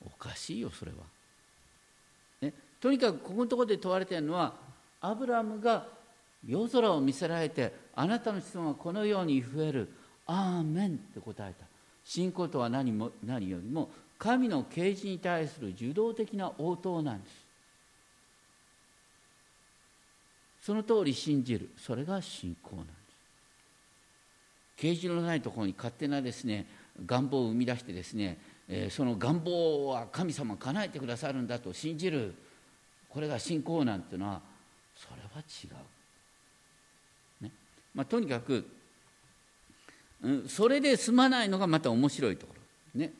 [0.07, 0.99] おかしいよそれは。
[2.41, 4.55] ね、とにかくここのところで問われているのは
[5.03, 5.87] アブラムが
[6.47, 9.89] 夜空を見せられてあなたの子孫はこのように増える
[10.27, 11.67] アーメンって答えた
[12.05, 17.46] 信仰とは何も何よりも神の啓示に対する受動的な応答なんです
[20.67, 21.71] その通り信じる。
[21.79, 22.97] それが信仰なんです。
[24.77, 26.67] 啓示のないところに勝手なですね
[27.07, 28.37] 願望を生み出してですね、
[28.69, 32.35] えー、その願望は神様が叶えてくださるんだと信じる。
[33.09, 34.41] これが信仰なんていうのは
[34.97, 35.69] それは違
[37.41, 37.53] う、ね。
[37.95, 38.67] まあ、とにかく、
[40.21, 42.55] うん、それで済まないのがまた面白いとこ
[42.93, 43.01] ろ。
[43.01, 43.13] ね。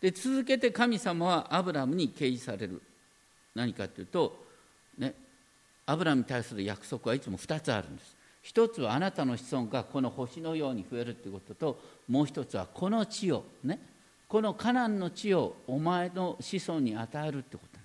[0.00, 2.80] で続けて神様はアブラムに掲示される。
[3.56, 4.46] 何かというと、
[4.96, 5.12] ね、
[5.90, 8.16] アブラムに対する約束はいつも2つあるんです。
[8.42, 13.78] 一つはあなたの子孫がこの星のように増えるということともう一つはこの地をね
[14.28, 17.80] このカナンの地をお前の子孫に与えるってこと。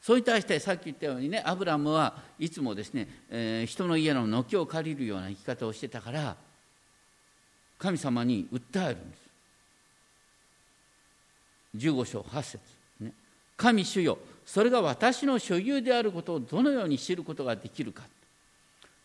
[0.00, 6.36] それに対してさっき言ったようにねアブラムはいつもですね、えー、人の家の軒を借りるような生き方をしてたから
[7.78, 9.26] 神様に訴えるんです。
[11.78, 12.60] 15章8節
[13.00, 13.12] ね。
[13.56, 18.04] 神主よそれが私の所有であることをどのように知ることができるか。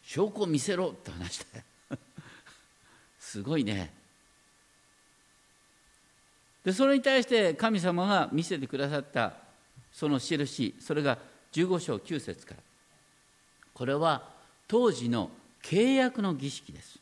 [0.04, 1.64] 証拠を見せろって話して
[3.20, 3.92] すごいね。
[6.64, 9.34] でそれに対して神様が見せてくださった
[9.92, 11.18] その印それが
[11.54, 12.62] 15章9節から。
[13.74, 14.30] これは
[14.68, 15.32] 当時の
[15.64, 17.00] 契約の儀式です。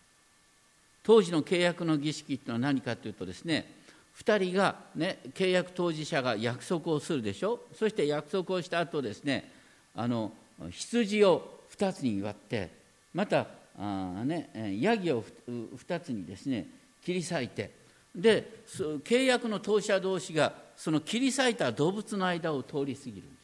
[1.03, 3.78] 当時の契約の儀式っていうのは何かというとですね
[4.23, 7.61] 2人が、ね、契約当事者が約束をするでしょ？
[7.73, 9.51] そして約束をした後ですね
[9.95, 10.33] あの
[10.69, 12.69] 羊を2つに割って
[13.13, 16.67] またあ、ね、ヤギを2つにですね
[17.03, 17.71] 切り裂いて
[18.13, 23.41] で契約の当事者同士がその切り裂いた動物の間を通り過ぎるんで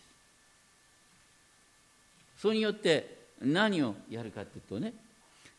[2.37, 2.41] す。
[2.41, 4.93] それによって何をやるかというとね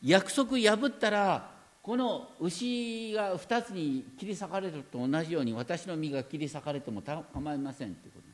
[0.03, 1.56] 約束破ったら
[1.87, 8.27] この牛が2つに切り裂かれると同じように私の身が切り裂かれても構いませんということ。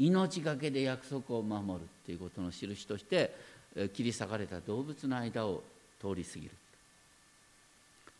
[0.00, 3.32] 命がけで約束を守るということの印として
[3.94, 5.62] 切り裂かれた動物の間を
[6.00, 6.50] 通り過ぎる。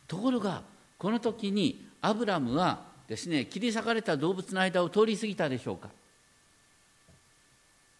[0.06, 0.62] ところが
[0.98, 5.88] この時にアブラムはですね切り裂かれた動物の間を通り過ぎたでしょうか。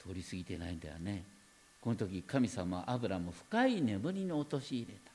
[0.06, 1.24] 通り過ぎてないんだよね。
[1.80, 5.09] この時神様はアブラムを深い眠りに陥れた。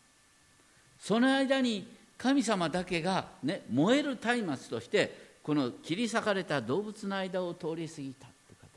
[0.99, 8.67] その間に神様だけが、ね、燃える松明としてこの切り裂かれた動物の間を通り過ぎたって方。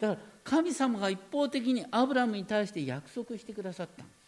[0.00, 4.20] だから神様が一方的にアブラムに対して約束してくださったんです。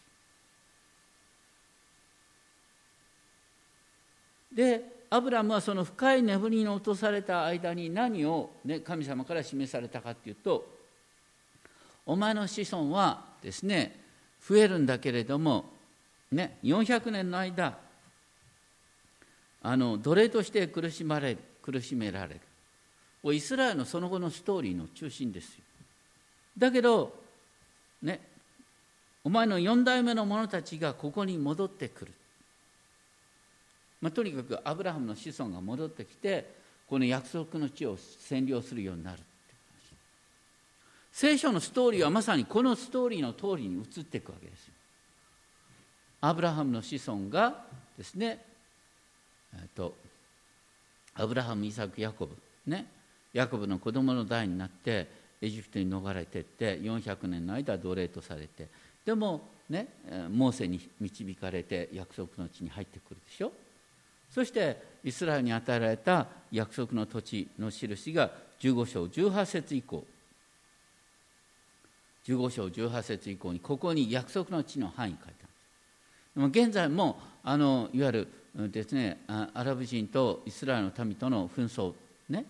[4.54, 10.66] でアブラムはその深い眠りに落とされた間に何を、ね、神様から示されたかっていうと
[12.06, 14.00] お前の子孫はですね
[14.46, 15.70] 増えるんだけれども
[16.32, 17.78] ね、400年の間
[19.62, 22.40] あの奴隷として苦しまれ苦しめられる。
[23.34, 25.62] イスラエルのその後のストーリーの中心ですよ。
[26.58, 27.14] だけど
[28.02, 28.20] ね
[29.22, 32.12] お前の4代目の者たちがここに戻ってくる、
[34.00, 36.52] まあ、とにかくアブラハムの子孫が戻ってきて
[36.88, 39.18] この約束の地を占領するようになる
[41.12, 44.74] 聖書のストーリーはまさにこのストーリーの通りに移っていくわけですよ。
[46.22, 47.64] アブラハムの子孫が
[47.98, 48.38] ですね、
[49.54, 49.94] えっと、
[51.14, 52.86] アブラハム、イサク、ヤコブ、ね、
[53.32, 55.08] ヤコブの子供の代になって
[55.40, 58.68] エジプトに逃れていって400年の間奴隷とされて
[59.04, 59.88] でもね
[60.30, 63.50] モーセに導かれて約束の地に入ってくるでしょ？
[64.30, 70.04] そしてイスラエルに与えられた約束の土地の印が15章18節以降。
[72.24, 75.51] 15章18節以降にここに約束の地の範囲書いてある。
[76.36, 78.12] 現在もあのいわゆ
[78.56, 81.92] るですねアラブ人とイスラエルの民との紛争
[82.28, 82.46] ね。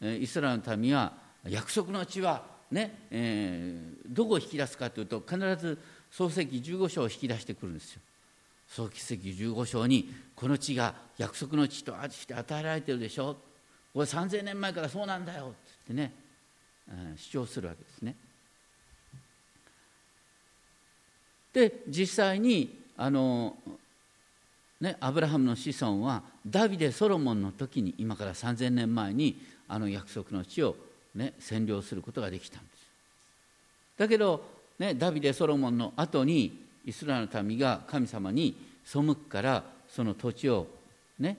[0.00, 1.12] イスラエルの民は
[1.48, 5.78] 約束の地はね、えー、どこを引き出すかというと必ず
[6.10, 8.00] 創世記15章を引き出してくるんですよ。
[8.68, 13.36] 創世記15章にこの地が約束の地として与えられてるでしょ。
[13.92, 15.52] これ3000年前からそうなんだよ
[15.84, 16.12] ってね、
[16.88, 18.14] えー、主張するわけですね。
[21.52, 23.56] で実際にあの
[24.78, 30.76] ね、アブラハムの子孫はダビデ・ソロモンの時に今から3000年前にあの約束の地を、
[31.14, 32.86] ね、占領することができたんです。
[33.96, 34.44] だけど、
[34.78, 40.66] ね、ダビデ・ソロモンの後にイスラエルの民が神様に背くからその土地を、
[41.18, 41.38] ね、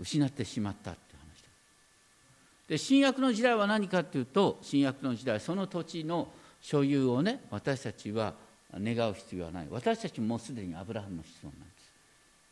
[0.00, 6.28] 失ってしまったって話で新約の時代は何かっていうと新約の時代その土地の
[6.60, 8.34] 所有をね私たちは
[8.80, 9.66] 願う必要はない。
[9.70, 11.92] 私たちもすでにアブラハムの子孫なんです。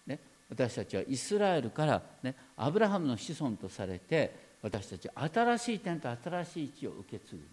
[0.07, 0.19] ね。
[0.51, 7.47] 私たちはイスラエルから、ね、アブラハムの子孫とされて私たちは新しい点と新しい地を受け継ぐんで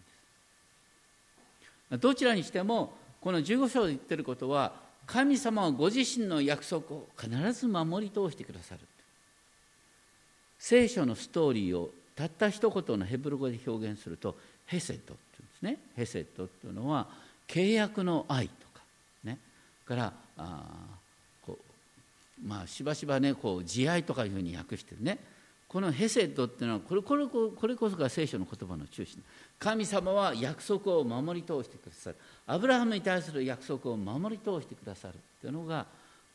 [1.92, 1.98] す。
[1.98, 4.74] どちらにしてもこの15章で言ってることは
[5.08, 8.82] 神様はご自身の約束を必ず守り通してくださる。
[10.60, 15.78] 聖書のストーリーをたった一言のヘブル語で表現するとヘセットっていうんですね。
[15.96, 17.08] ヘセットっていうのは
[17.50, 18.82] 契約の愛とか
[19.26, 19.38] ね。
[19.86, 20.64] からあ
[22.46, 25.18] まあ、しばしばねこう慈愛とかいうふうに訳してるね。
[25.68, 29.22] このヘセッドっていうのはこれこれこれこそが聖書の言葉の中心。
[29.60, 32.16] 神様は約束を守り通してくださる。
[32.48, 35.86] アブラハムに対する約束を守り通してくださるっていうのが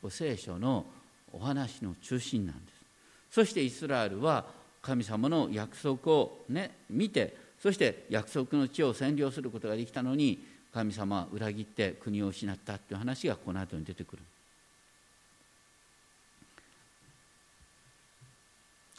[0.08, 0.84] 聖書の
[1.32, 2.84] お話の中心なんです。
[3.30, 4.44] そしてイスラエルは
[4.82, 10.38] 神様の約束をね見てそして約束の地を占領することができたのに
[10.74, 14.22] 神様は裏切って国を失ったっていう話がこの後に出てくる。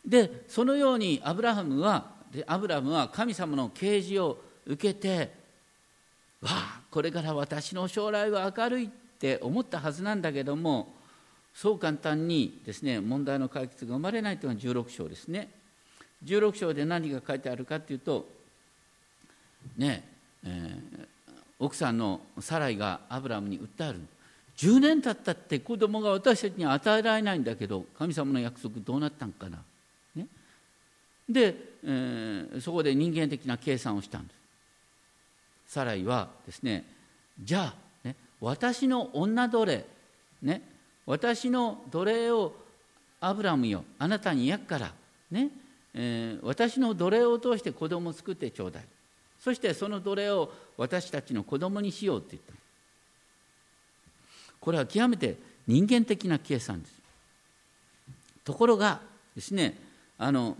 [0.05, 2.11] でそのようにアブラハムは
[2.47, 5.34] アブラムは神様の啓示を受けて
[6.41, 10.93] わあこれから私の将来は明るいって思ったはずなんだけども
[11.53, 15.49] そう簡単にですね問題の解決が生まれないというのが16章ですね。
[16.23, 18.28] 16章で何が書いてあるかというと
[19.78, 20.15] ね
[20.45, 21.07] えー、
[21.60, 23.99] 奥さんのサライがアブラムに訴える。
[24.58, 29.60] 10年経ったって子供が私たちに与えられないんだけど神様の約束どうなったんかな。
[31.28, 35.74] で、えー、そこで人間的な計算をしたんです。
[35.74, 36.86] サライはですね
[37.41, 39.86] じゃあ、ね、私の女奴隷
[40.43, 40.62] ね
[41.06, 42.53] 私の奴隷を
[43.20, 44.93] アブラムよあなたに焼くから
[45.32, 45.49] ね、
[45.95, 48.84] えー、私の奴隷を通して子供を作ってちょうだい。
[49.45, 52.53] そしてその奴隷を私たちの子供にしようって言った。
[54.59, 55.37] これは極めて
[55.67, 56.93] 人間的な計算です。
[58.43, 59.01] ところが
[59.35, 59.77] ですね
[60.17, 60.57] あの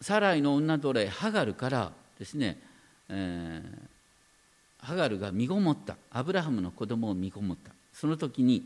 [0.00, 2.58] サライの女奴隷ハガルからですね、
[3.10, 5.98] えー、ハガルが身ごもった。
[6.10, 7.72] アブラハムの子供を身ごもった。
[7.92, 8.64] その時に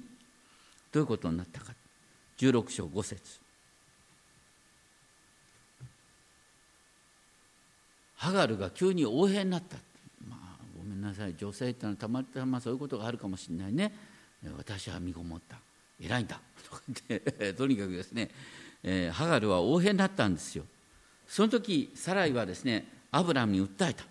[0.93, 1.73] どういうことになったか。
[2.39, 3.41] 16章5節。
[8.21, 9.79] ハガルが急に横柄になった。
[10.29, 11.35] まあごめんなさい。
[11.39, 13.95] 女性ってのはたまたまそういうことがあるかもしれないね。
[14.59, 15.57] 私は身ごもった。
[15.99, 16.39] 偉いんだ。
[17.57, 18.31] とにかくですね、
[18.83, 20.65] えー、ハガルは大変だったんですよ。
[21.27, 24.05] その時サライはですねアブラムに訴えた。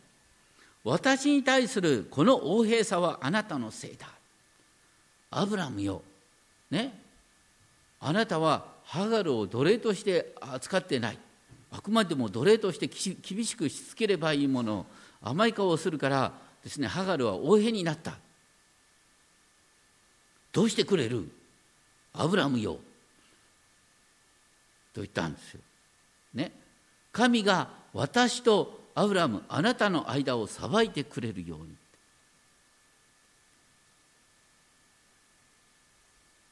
[0.83, 4.09] 私に対するこの横柄さはあなたのせいだ。
[5.29, 6.01] アブラムよ。
[6.71, 6.99] ね。
[7.99, 11.19] あなたはハガルを奴隷として扱ってない。
[11.71, 14.85] あくまでも奴隷として厳しくしつければいいもの
[15.21, 18.17] 甘い顔をするからですねハガルは横柄になった
[20.51, 21.29] どうしてくれる？
[22.13, 22.73] アブラムよ
[24.93, 25.61] と言ったんですよ。
[26.33, 26.51] ね。
[27.11, 31.67] 神が私とアブラムあなたの間を裁いてくれるように。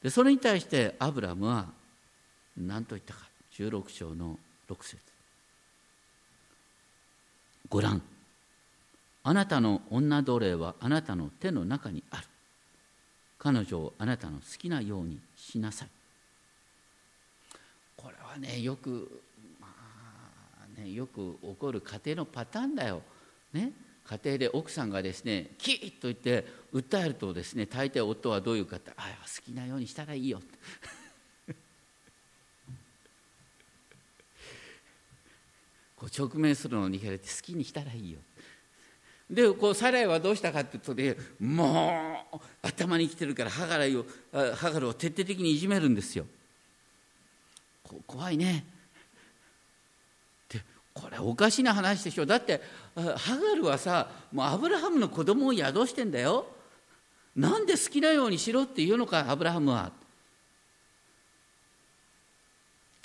[0.02, 1.66] でそれに対してアブラムは
[2.56, 4.38] 何と言ったか16章の
[4.70, 4.98] 6節
[7.68, 8.02] ご覧。
[9.24, 12.24] あなたの女奴隷はあなたの手の中にある。
[13.38, 15.88] 彼女をあなたの好きなようにしなさい。
[17.96, 19.22] これはねよく、
[19.60, 23.02] まあね、よく起こる家庭のパターンだよ、
[23.52, 23.72] ね、
[24.04, 30.58] 家庭で奥さんがですねキーッと言って訴えるとですね大抵夫はどういうかってああ好きなようにしたらいいよって。
[35.98, 38.18] こう直面するのを逃げられて好きにしたらいいよ。
[39.28, 44.06] でこうサライはどうしたかっていうとねもう頭にきてるからハガルを
[44.54, 46.26] ハガルを徹底的にいじめるんですよ。
[48.06, 48.64] 怖いね。
[50.48, 50.62] で
[50.94, 52.26] これおかしな話でしょ。
[52.26, 52.62] だって
[52.94, 56.46] ハガルはさもうアブラハムの子供を宿してんだよ。
[57.34, 59.92] なんで好きなようにしろって言うのかアブラハムは。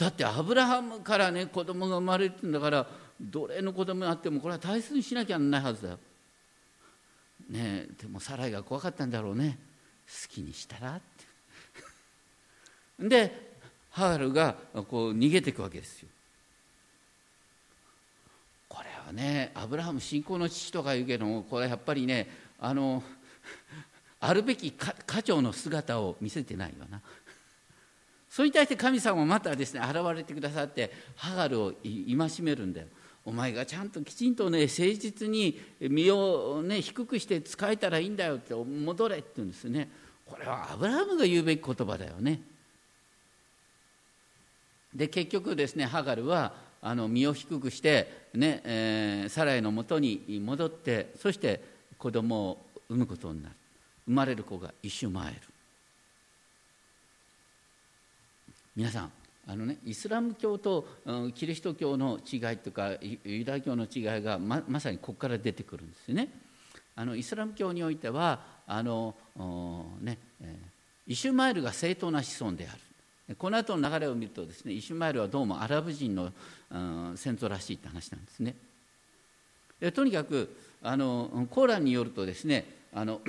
[0.03, 2.85] だってアブラハムからね子供が生まれるんだから
[3.21, 5.99] 奴隷の子供があってもこれは大切にしなきゃならないはずだよ。
[7.49, 9.57] ねでもサライが怖かったんだろうね
[10.05, 11.01] 好きにしたらっ
[12.99, 13.55] てで
[13.91, 14.55] ハールが
[14.89, 16.09] こう逃げていくわけですよ。
[18.67, 22.29] これはねアブラハム信仰の父とか言うけどもこれはやっぱりね
[22.59, 23.01] あの
[24.19, 27.01] あるべき家長の姿を見せてないよな。
[28.33, 32.87] それに対して神様もまたですね現れてくださってハガルを戒めるんだよ。
[33.23, 39.87] お前がちゃんときちんとね誠実に身をね低くして使えたらいいんだよって戻れって言うんですね。
[40.25, 42.41] これはアブラハムが言うべき言葉だよね。
[44.95, 51.63] で結局ですねハガルはあの身を低くしてね、えー、サライのもとに戻ってそして
[51.99, 53.55] 子供を産むことになる
[54.07, 55.53] 生まれる子がイシュマエル
[58.75, 59.11] 皆さん
[59.45, 60.87] あのね、イスラム教と
[61.35, 66.29] キリスト教の違いとかユダヤ教の違いがままさにここから出てくるんですよね。
[66.95, 69.15] あのイスラム教においてはあの、
[69.99, 70.17] ね、
[71.07, 72.73] イシュマエルが正当な子孫であ
[73.27, 76.31] るこの後の流れを見るとですねイシュマエルはどうもアラブ人の、
[76.71, 78.55] うん、先祖らしいって話なんですね。
[79.91, 83.19] とにかくあのコーランによるとですねあの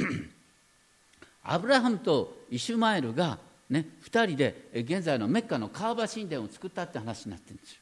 [1.43, 3.39] アブラハムとイシュマエルが
[3.71, 7.79] ね、2人で現在のメッカのカーバ神殿を作ったって話になってるんですよ。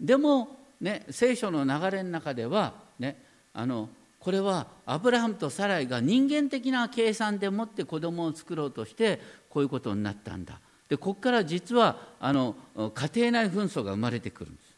[0.00, 9.20] でも、ね、聖書の流れの中では、ね、あのこれはアブラハムとサライが人間的な計算でもって子供を作ろうとして
[9.50, 10.58] こういうことになったんだ。
[10.88, 14.72] でここから実はあの家庭内紛争が生まれてくるんです。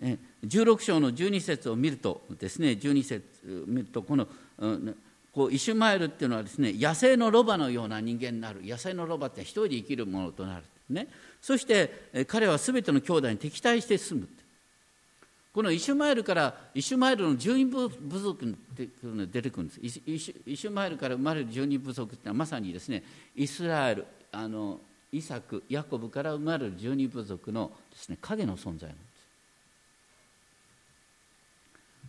[0.00, 4.26] ね、16章の12節を見るとですね12節見るとこの、
[4.58, 4.96] うん
[5.32, 8.60] こうイシュマエルっていうのはですね野生のロバのような人間になる。
[8.62, 11.08] 野生のロバって一人で生きるものとなる、ね、
[11.40, 14.28] そして彼は全ての兄弟に敵対して住む。
[15.54, 19.80] このイシュマエルからイシュマエルの十二部族っていうのが出てくるんです。
[19.82, 23.02] イシュマエルから生まれる十二部族っていうのはまさにですね
[23.36, 24.80] イスラエルあの
[25.12, 29.12] イサクヤコブから生まれる十二部族のですね影の存在なんです。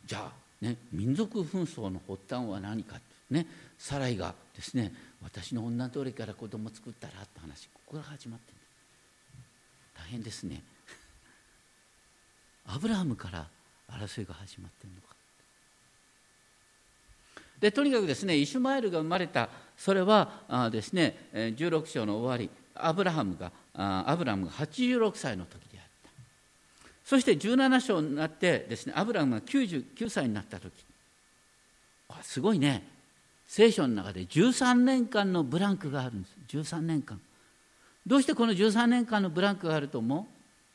[0.06, 2.96] じゃあね民族紛争の発端は何か
[3.30, 3.48] ね、
[3.78, 4.94] サライがですね
[5.24, 8.58] 私の女通りから子供作ったらって話ここから始まってる
[9.96, 10.64] 大変ですね。
[12.66, 13.48] アブラハムから
[13.90, 15.16] 争いが始まってるのか。
[17.60, 26.10] でとにかくですねイシュマエルが生まれたそれはあですね16章の終わりアブラハムがアブラハムが86歳の時であった。
[27.06, 30.74] そして17章になってですねアブラハムが99歳になった時。
[32.22, 32.93] すごいね。
[33.56, 36.36] 聖書の中で13年間のブランクがあるんです。
[36.58, 37.22] 13年間。
[38.04, 40.26] どうしてこの13年間のブランクがあると思う？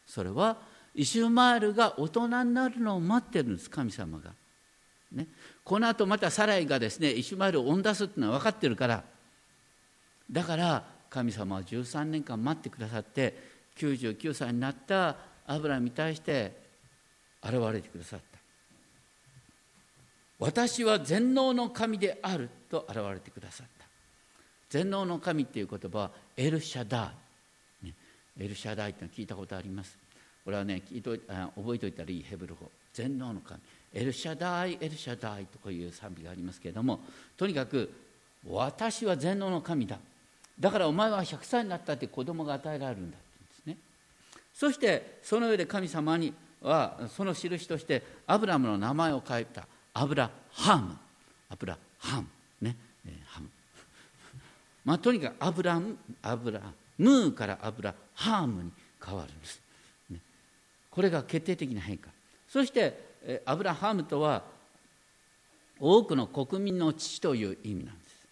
[0.07, 0.59] それは
[0.95, 3.68] イシュマールが大人になるのを待ってるんです。
[3.68, 4.31] 神様が、
[5.11, 5.26] ね、
[5.64, 9.03] このあとまたサライがですねイシュマールを追ん出すっていうのは分かってるから。
[10.31, 13.37] だから神様は13年間待ってくださって
[13.76, 15.16] 99歳になった
[15.49, 16.57] アブラムに対して
[17.43, 18.28] 現れてくださった。
[20.39, 23.86] 私は全能の神であると現れてくださった。
[24.70, 27.12] 全能の神っていう言葉はエルシャダ
[27.82, 27.95] イ、ね、
[28.39, 29.97] エルシャダイっての聞いたことあります。
[30.45, 32.70] これはね聞いとあ覚えておいたらいいヘブル語。
[32.93, 33.61] 全能の神。
[33.95, 37.01] エルシャダイエルシャダイとかいう賛美がありますけれども
[37.36, 37.91] とにかく
[38.47, 39.99] 私は全能の神だ。
[40.61, 43.26] だからお前は100歳になったって子供が与えられるんだって
[43.64, 43.84] 言うんですね。
[44.55, 49.66] そしてその上で神様にはその印としてアブラムの名前を変えた。
[49.99, 50.97] アブラハム。
[51.51, 52.27] アブラハム。
[52.61, 53.49] ね、えー、ハム。
[54.85, 58.73] まあとにかくアブラムアブラムーからアブラハムに
[59.05, 59.61] 変わるんです、
[60.11, 60.21] ね、
[60.91, 62.11] これが決定的な変化。
[62.47, 64.45] そして、えー、アブラハムとは
[65.81, 68.29] 多くの国民の父という意味なんです。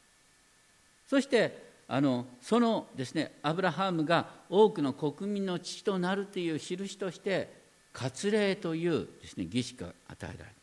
[1.09, 7.53] そしてあのそのですねアブラハムが多くの国民の父となるという印として
[7.93, 10.56] 割礼というですね儀式が与えられ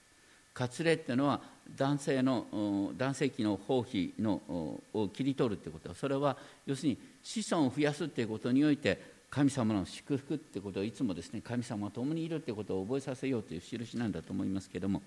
[0.53, 1.41] 割礼っていうのは
[1.75, 4.41] 男性の男性器の包皮の
[4.93, 5.93] を切り取るってこと。
[5.93, 10.81] それは要するに子孫を増やすっていうことにおいて神様の祝福ってこと。
[10.81, 15.01] をいつもですね神様と共にいるってことを覚えさせようという印なんだと思いますけれども。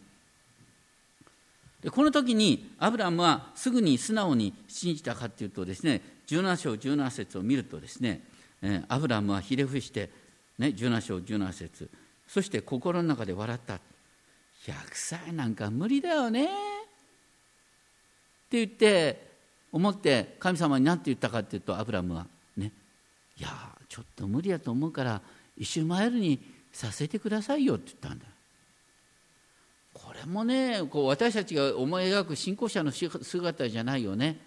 [1.83, 8.23] でこの時にアブラムはすぐに素直に信じたかというとですね17章17節を見るとですね、
[8.63, 10.11] えアブラムはひれ伏して、
[10.59, 11.89] ね、17章17節。
[12.27, 13.79] そして心の中で笑った。
[14.67, 16.47] 100歳なんか無理だよね。
[16.47, 16.49] っ
[18.49, 19.27] て言って
[19.73, 22.73] 思って神様に何て言ったかっていうとアブラムはね
[23.39, 23.49] いや
[23.89, 25.21] ちょっと無理やと思うから
[25.57, 26.41] 一周マイルに
[26.73, 28.27] させてくださいよって言ったんだ。
[29.95, 34.39] これもねこう私たちが思い描く信仰者の姿じゃないよね。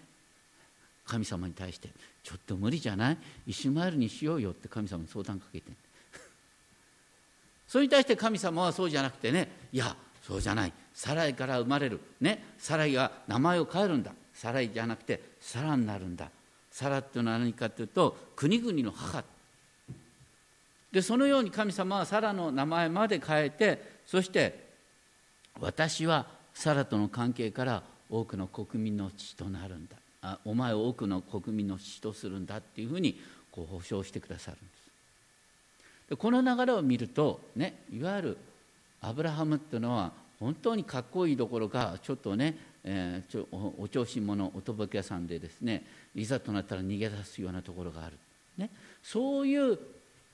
[1.05, 1.89] 神様に対して
[2.23, 3.17] ちょっと無理じゃない？
[3.47, 5.71] 一周マイルにしようよって神様に相談かけて。
[7.67, 9.95] それに対して神様はそうじゃなくてねいや
[10.29, 10.73] そうじゃない。
[10.93, 11.99] サライから生まれる。
[12.21, 12.43] ね。
[12.59, 14.11] サライが名前を変えるんだ。
[14.31, 16.29] サライじゃなくてサラになるんだ。
[16.71, 19.23] サラっていうのは何かというと国々の母。
[20.91, 24.69] でそのように神様はサラの名前まで変えてそして
[25.59, 29.95] 私はサラとの関係から多くの国民の父となるんだ。
[30.21, 33.19] あお前を多くの国民の父とするんだっていうふうに
[33.51, 36.09] こう保証してくださるんです。
[36.11, 38.37] でこの流れを見るとねいわゆる
[39.01, 43.47] アブラハムっていうのは本当にかっこいいどころかちょっとねえー、ちょ
[43.77, 45.83] お調子者おとぼけ屋さんでですね
[46.15, 48.13] いざとなったら逃げ出すようなところがある、
[48.57, 48.69] ね、
[49.03, 49.77] そういう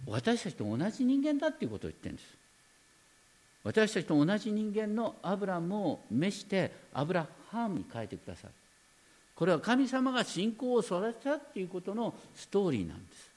[0.05, 2.28] 私たちと同じ人間だっていうことを言ってるんです。
[3.63, 8.53] 私たちと同じ人間のアブラムを召してアブラハムに変えてくださる。
[9.36, 13.32] これは神様が信仰を育てたっていうことのストーリーなんです。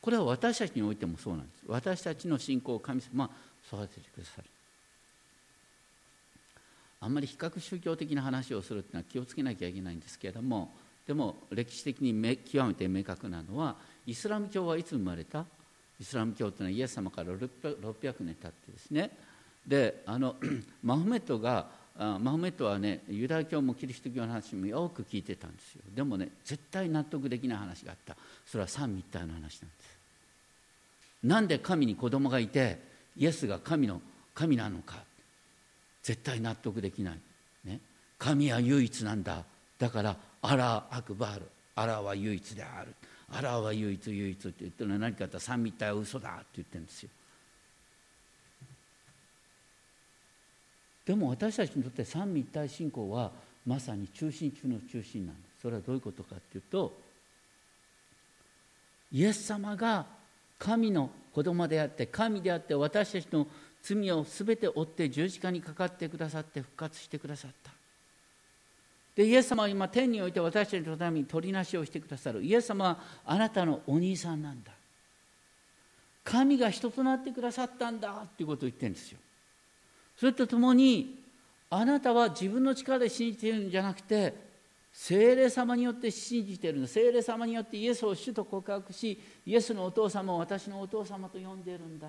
[0.00, 1.64] これは私たちにおいてもそうなんです。
[1.66, 3.30] 私たちの信仰を神様は
[3.66, 4.44] 育ててくださる
[7.00, 10.72] あんまり比較宗教的な話をするっていうのは気をつけなきゃいけないんですけれども
[11.06, 13.74] でも歴史的にめ極めて明確なのは
[14.06, 15.44] イスラム教はいつ生まれた？
[16.00, 17.44] イスラム教というのはイエス様から 600,
[18.20, 19.10] 年経ってですね。
[19.66, 20.36] であの
[20.82, 25.82] マホメットがマホメットはねユダヤ教もキリスト教の話もよく聞いてたんですよ。
[25.94, 28.16] でもね絶対納得できない話があった。
[28.46, 29.62] それは三密体の話なんです。
[31.24, 32.78] なんで神に子供がいて
[33.16, 34.00] イエスが神の
[34.34, 34.96] 神なのか。
[36.02, 37.18] 絶対納得できない、
[37.64, 37.78] ね、
[38.18, 39.44] 神は唯一なんだ。
[39.78, 41.46] だからアラー・アクバール。
[41.74, 42.94] アラーは唯一である。
[43.30, 47.10] アラーは唯一唯一って言ってるのは何かとったら三密体は嘘だって言ってるんですよ。
[51.06, 53.32] でも私たちにとって三密体信仰は
[53.66, 55.62] まさに中心中の中心なんです。
[55.62, 56.92] それはどういうことかっていうと
[59.12, 60.06] イエス様が
[60.62, 63.48] 神の子供であって神であって私たちの
[63.82, 67.72] 罪を全て負って十字架にかかってくださって復活してくださった。
[69.16, 72.44] でイエス様は今天において私たちのために取りなしをしてくださる。
[72.44, 74.70] イエス様はあなたのお兄さんなんだ。
[76.22, 79.18] 神が人となってくださったんだっていうことを言ってるんですよ。
[80.16, 81.18] それとともに
[81.70, 84.51] あなたは自分の力で信じているんじゃなくて
[84.92, 86.86] 聖霊様によって信じているの。
[86.86, 92.08] 聖霊様によってイエスを主と告白しイエスのお父様を私のお父様と呼んでいるんだ。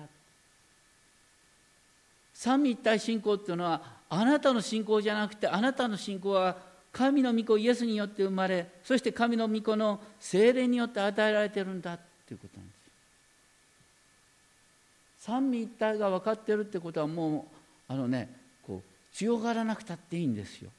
[2.34, 3.80] 三位一体信仰っていうのは
[4.10, 6.56] あなたの信仰じゃなくてあなたの信仰は
[6.92, 12.84] 神の御子イエスによって生まれそして神の御子の精霊によって与えられてるんだっていうことなんです。
[15.20, 17.46] 三位一体が分かってるってことはも
[17.88, 18.28] うあのね
[18.66, 20.70] こう強がらなくたっていいんですよ。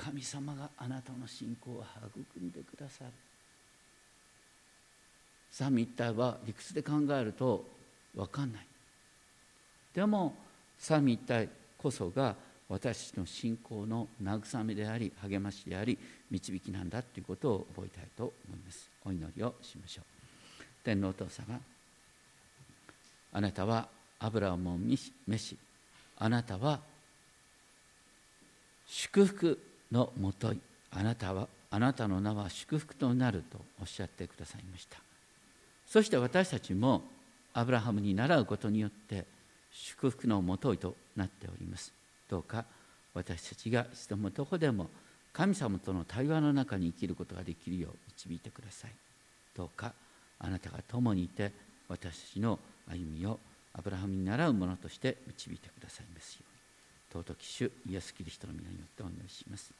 [0.00, 3.10] 神様があなたの信仰を育んでくださる。
[5.50, 7.66] 三位一体は理屈で考えると
[8.16, 8.66] 分かんない。
[9.94, 10.34] でも
[10.78, 12.34] 三位一体こそが
[12.70, 15.98] 私の信仰の慰めであり励ましであり
[16.30, 18.88] 導きなんだということを覚えたいと思います。
[19.04, 20.04] お祈りをしましょう。
[20.82, 21.60] 天皇お父様
[23.32, 23.86] あなたは
[24.18, 25.56] 油をも召し
[26.16, 26.80] あなたは
[28.86, 29.58] 祝福
[29.92, 30.52] のもと
[30.90, 34.98] あなたはあなたの名は祝福となるとおっしゃってくださいました。
[35.86, 37.02] そして私たちも
[37.52, 39.24] アブラハムに倣うことによって
[39.72, 41.92] 祝福のもといとなっております。
[42.28, 42.64] どうか
[43.14, 44.88] 私たちがいつでもどこでも
[45.32, 48.90] 神様との対話の中に生きることができるよう導いてください。
[49.56, 49.92] どうか
[50.38, 51.52] あなたが共にいて
[51.88, 53.38] 私たちの歩みを
[53.74, 56.49] アブラハムに倣うものとして導いてくださいますよ
[57.12, 59.72] 尊き主イエス・キリストの皆によってお願いします。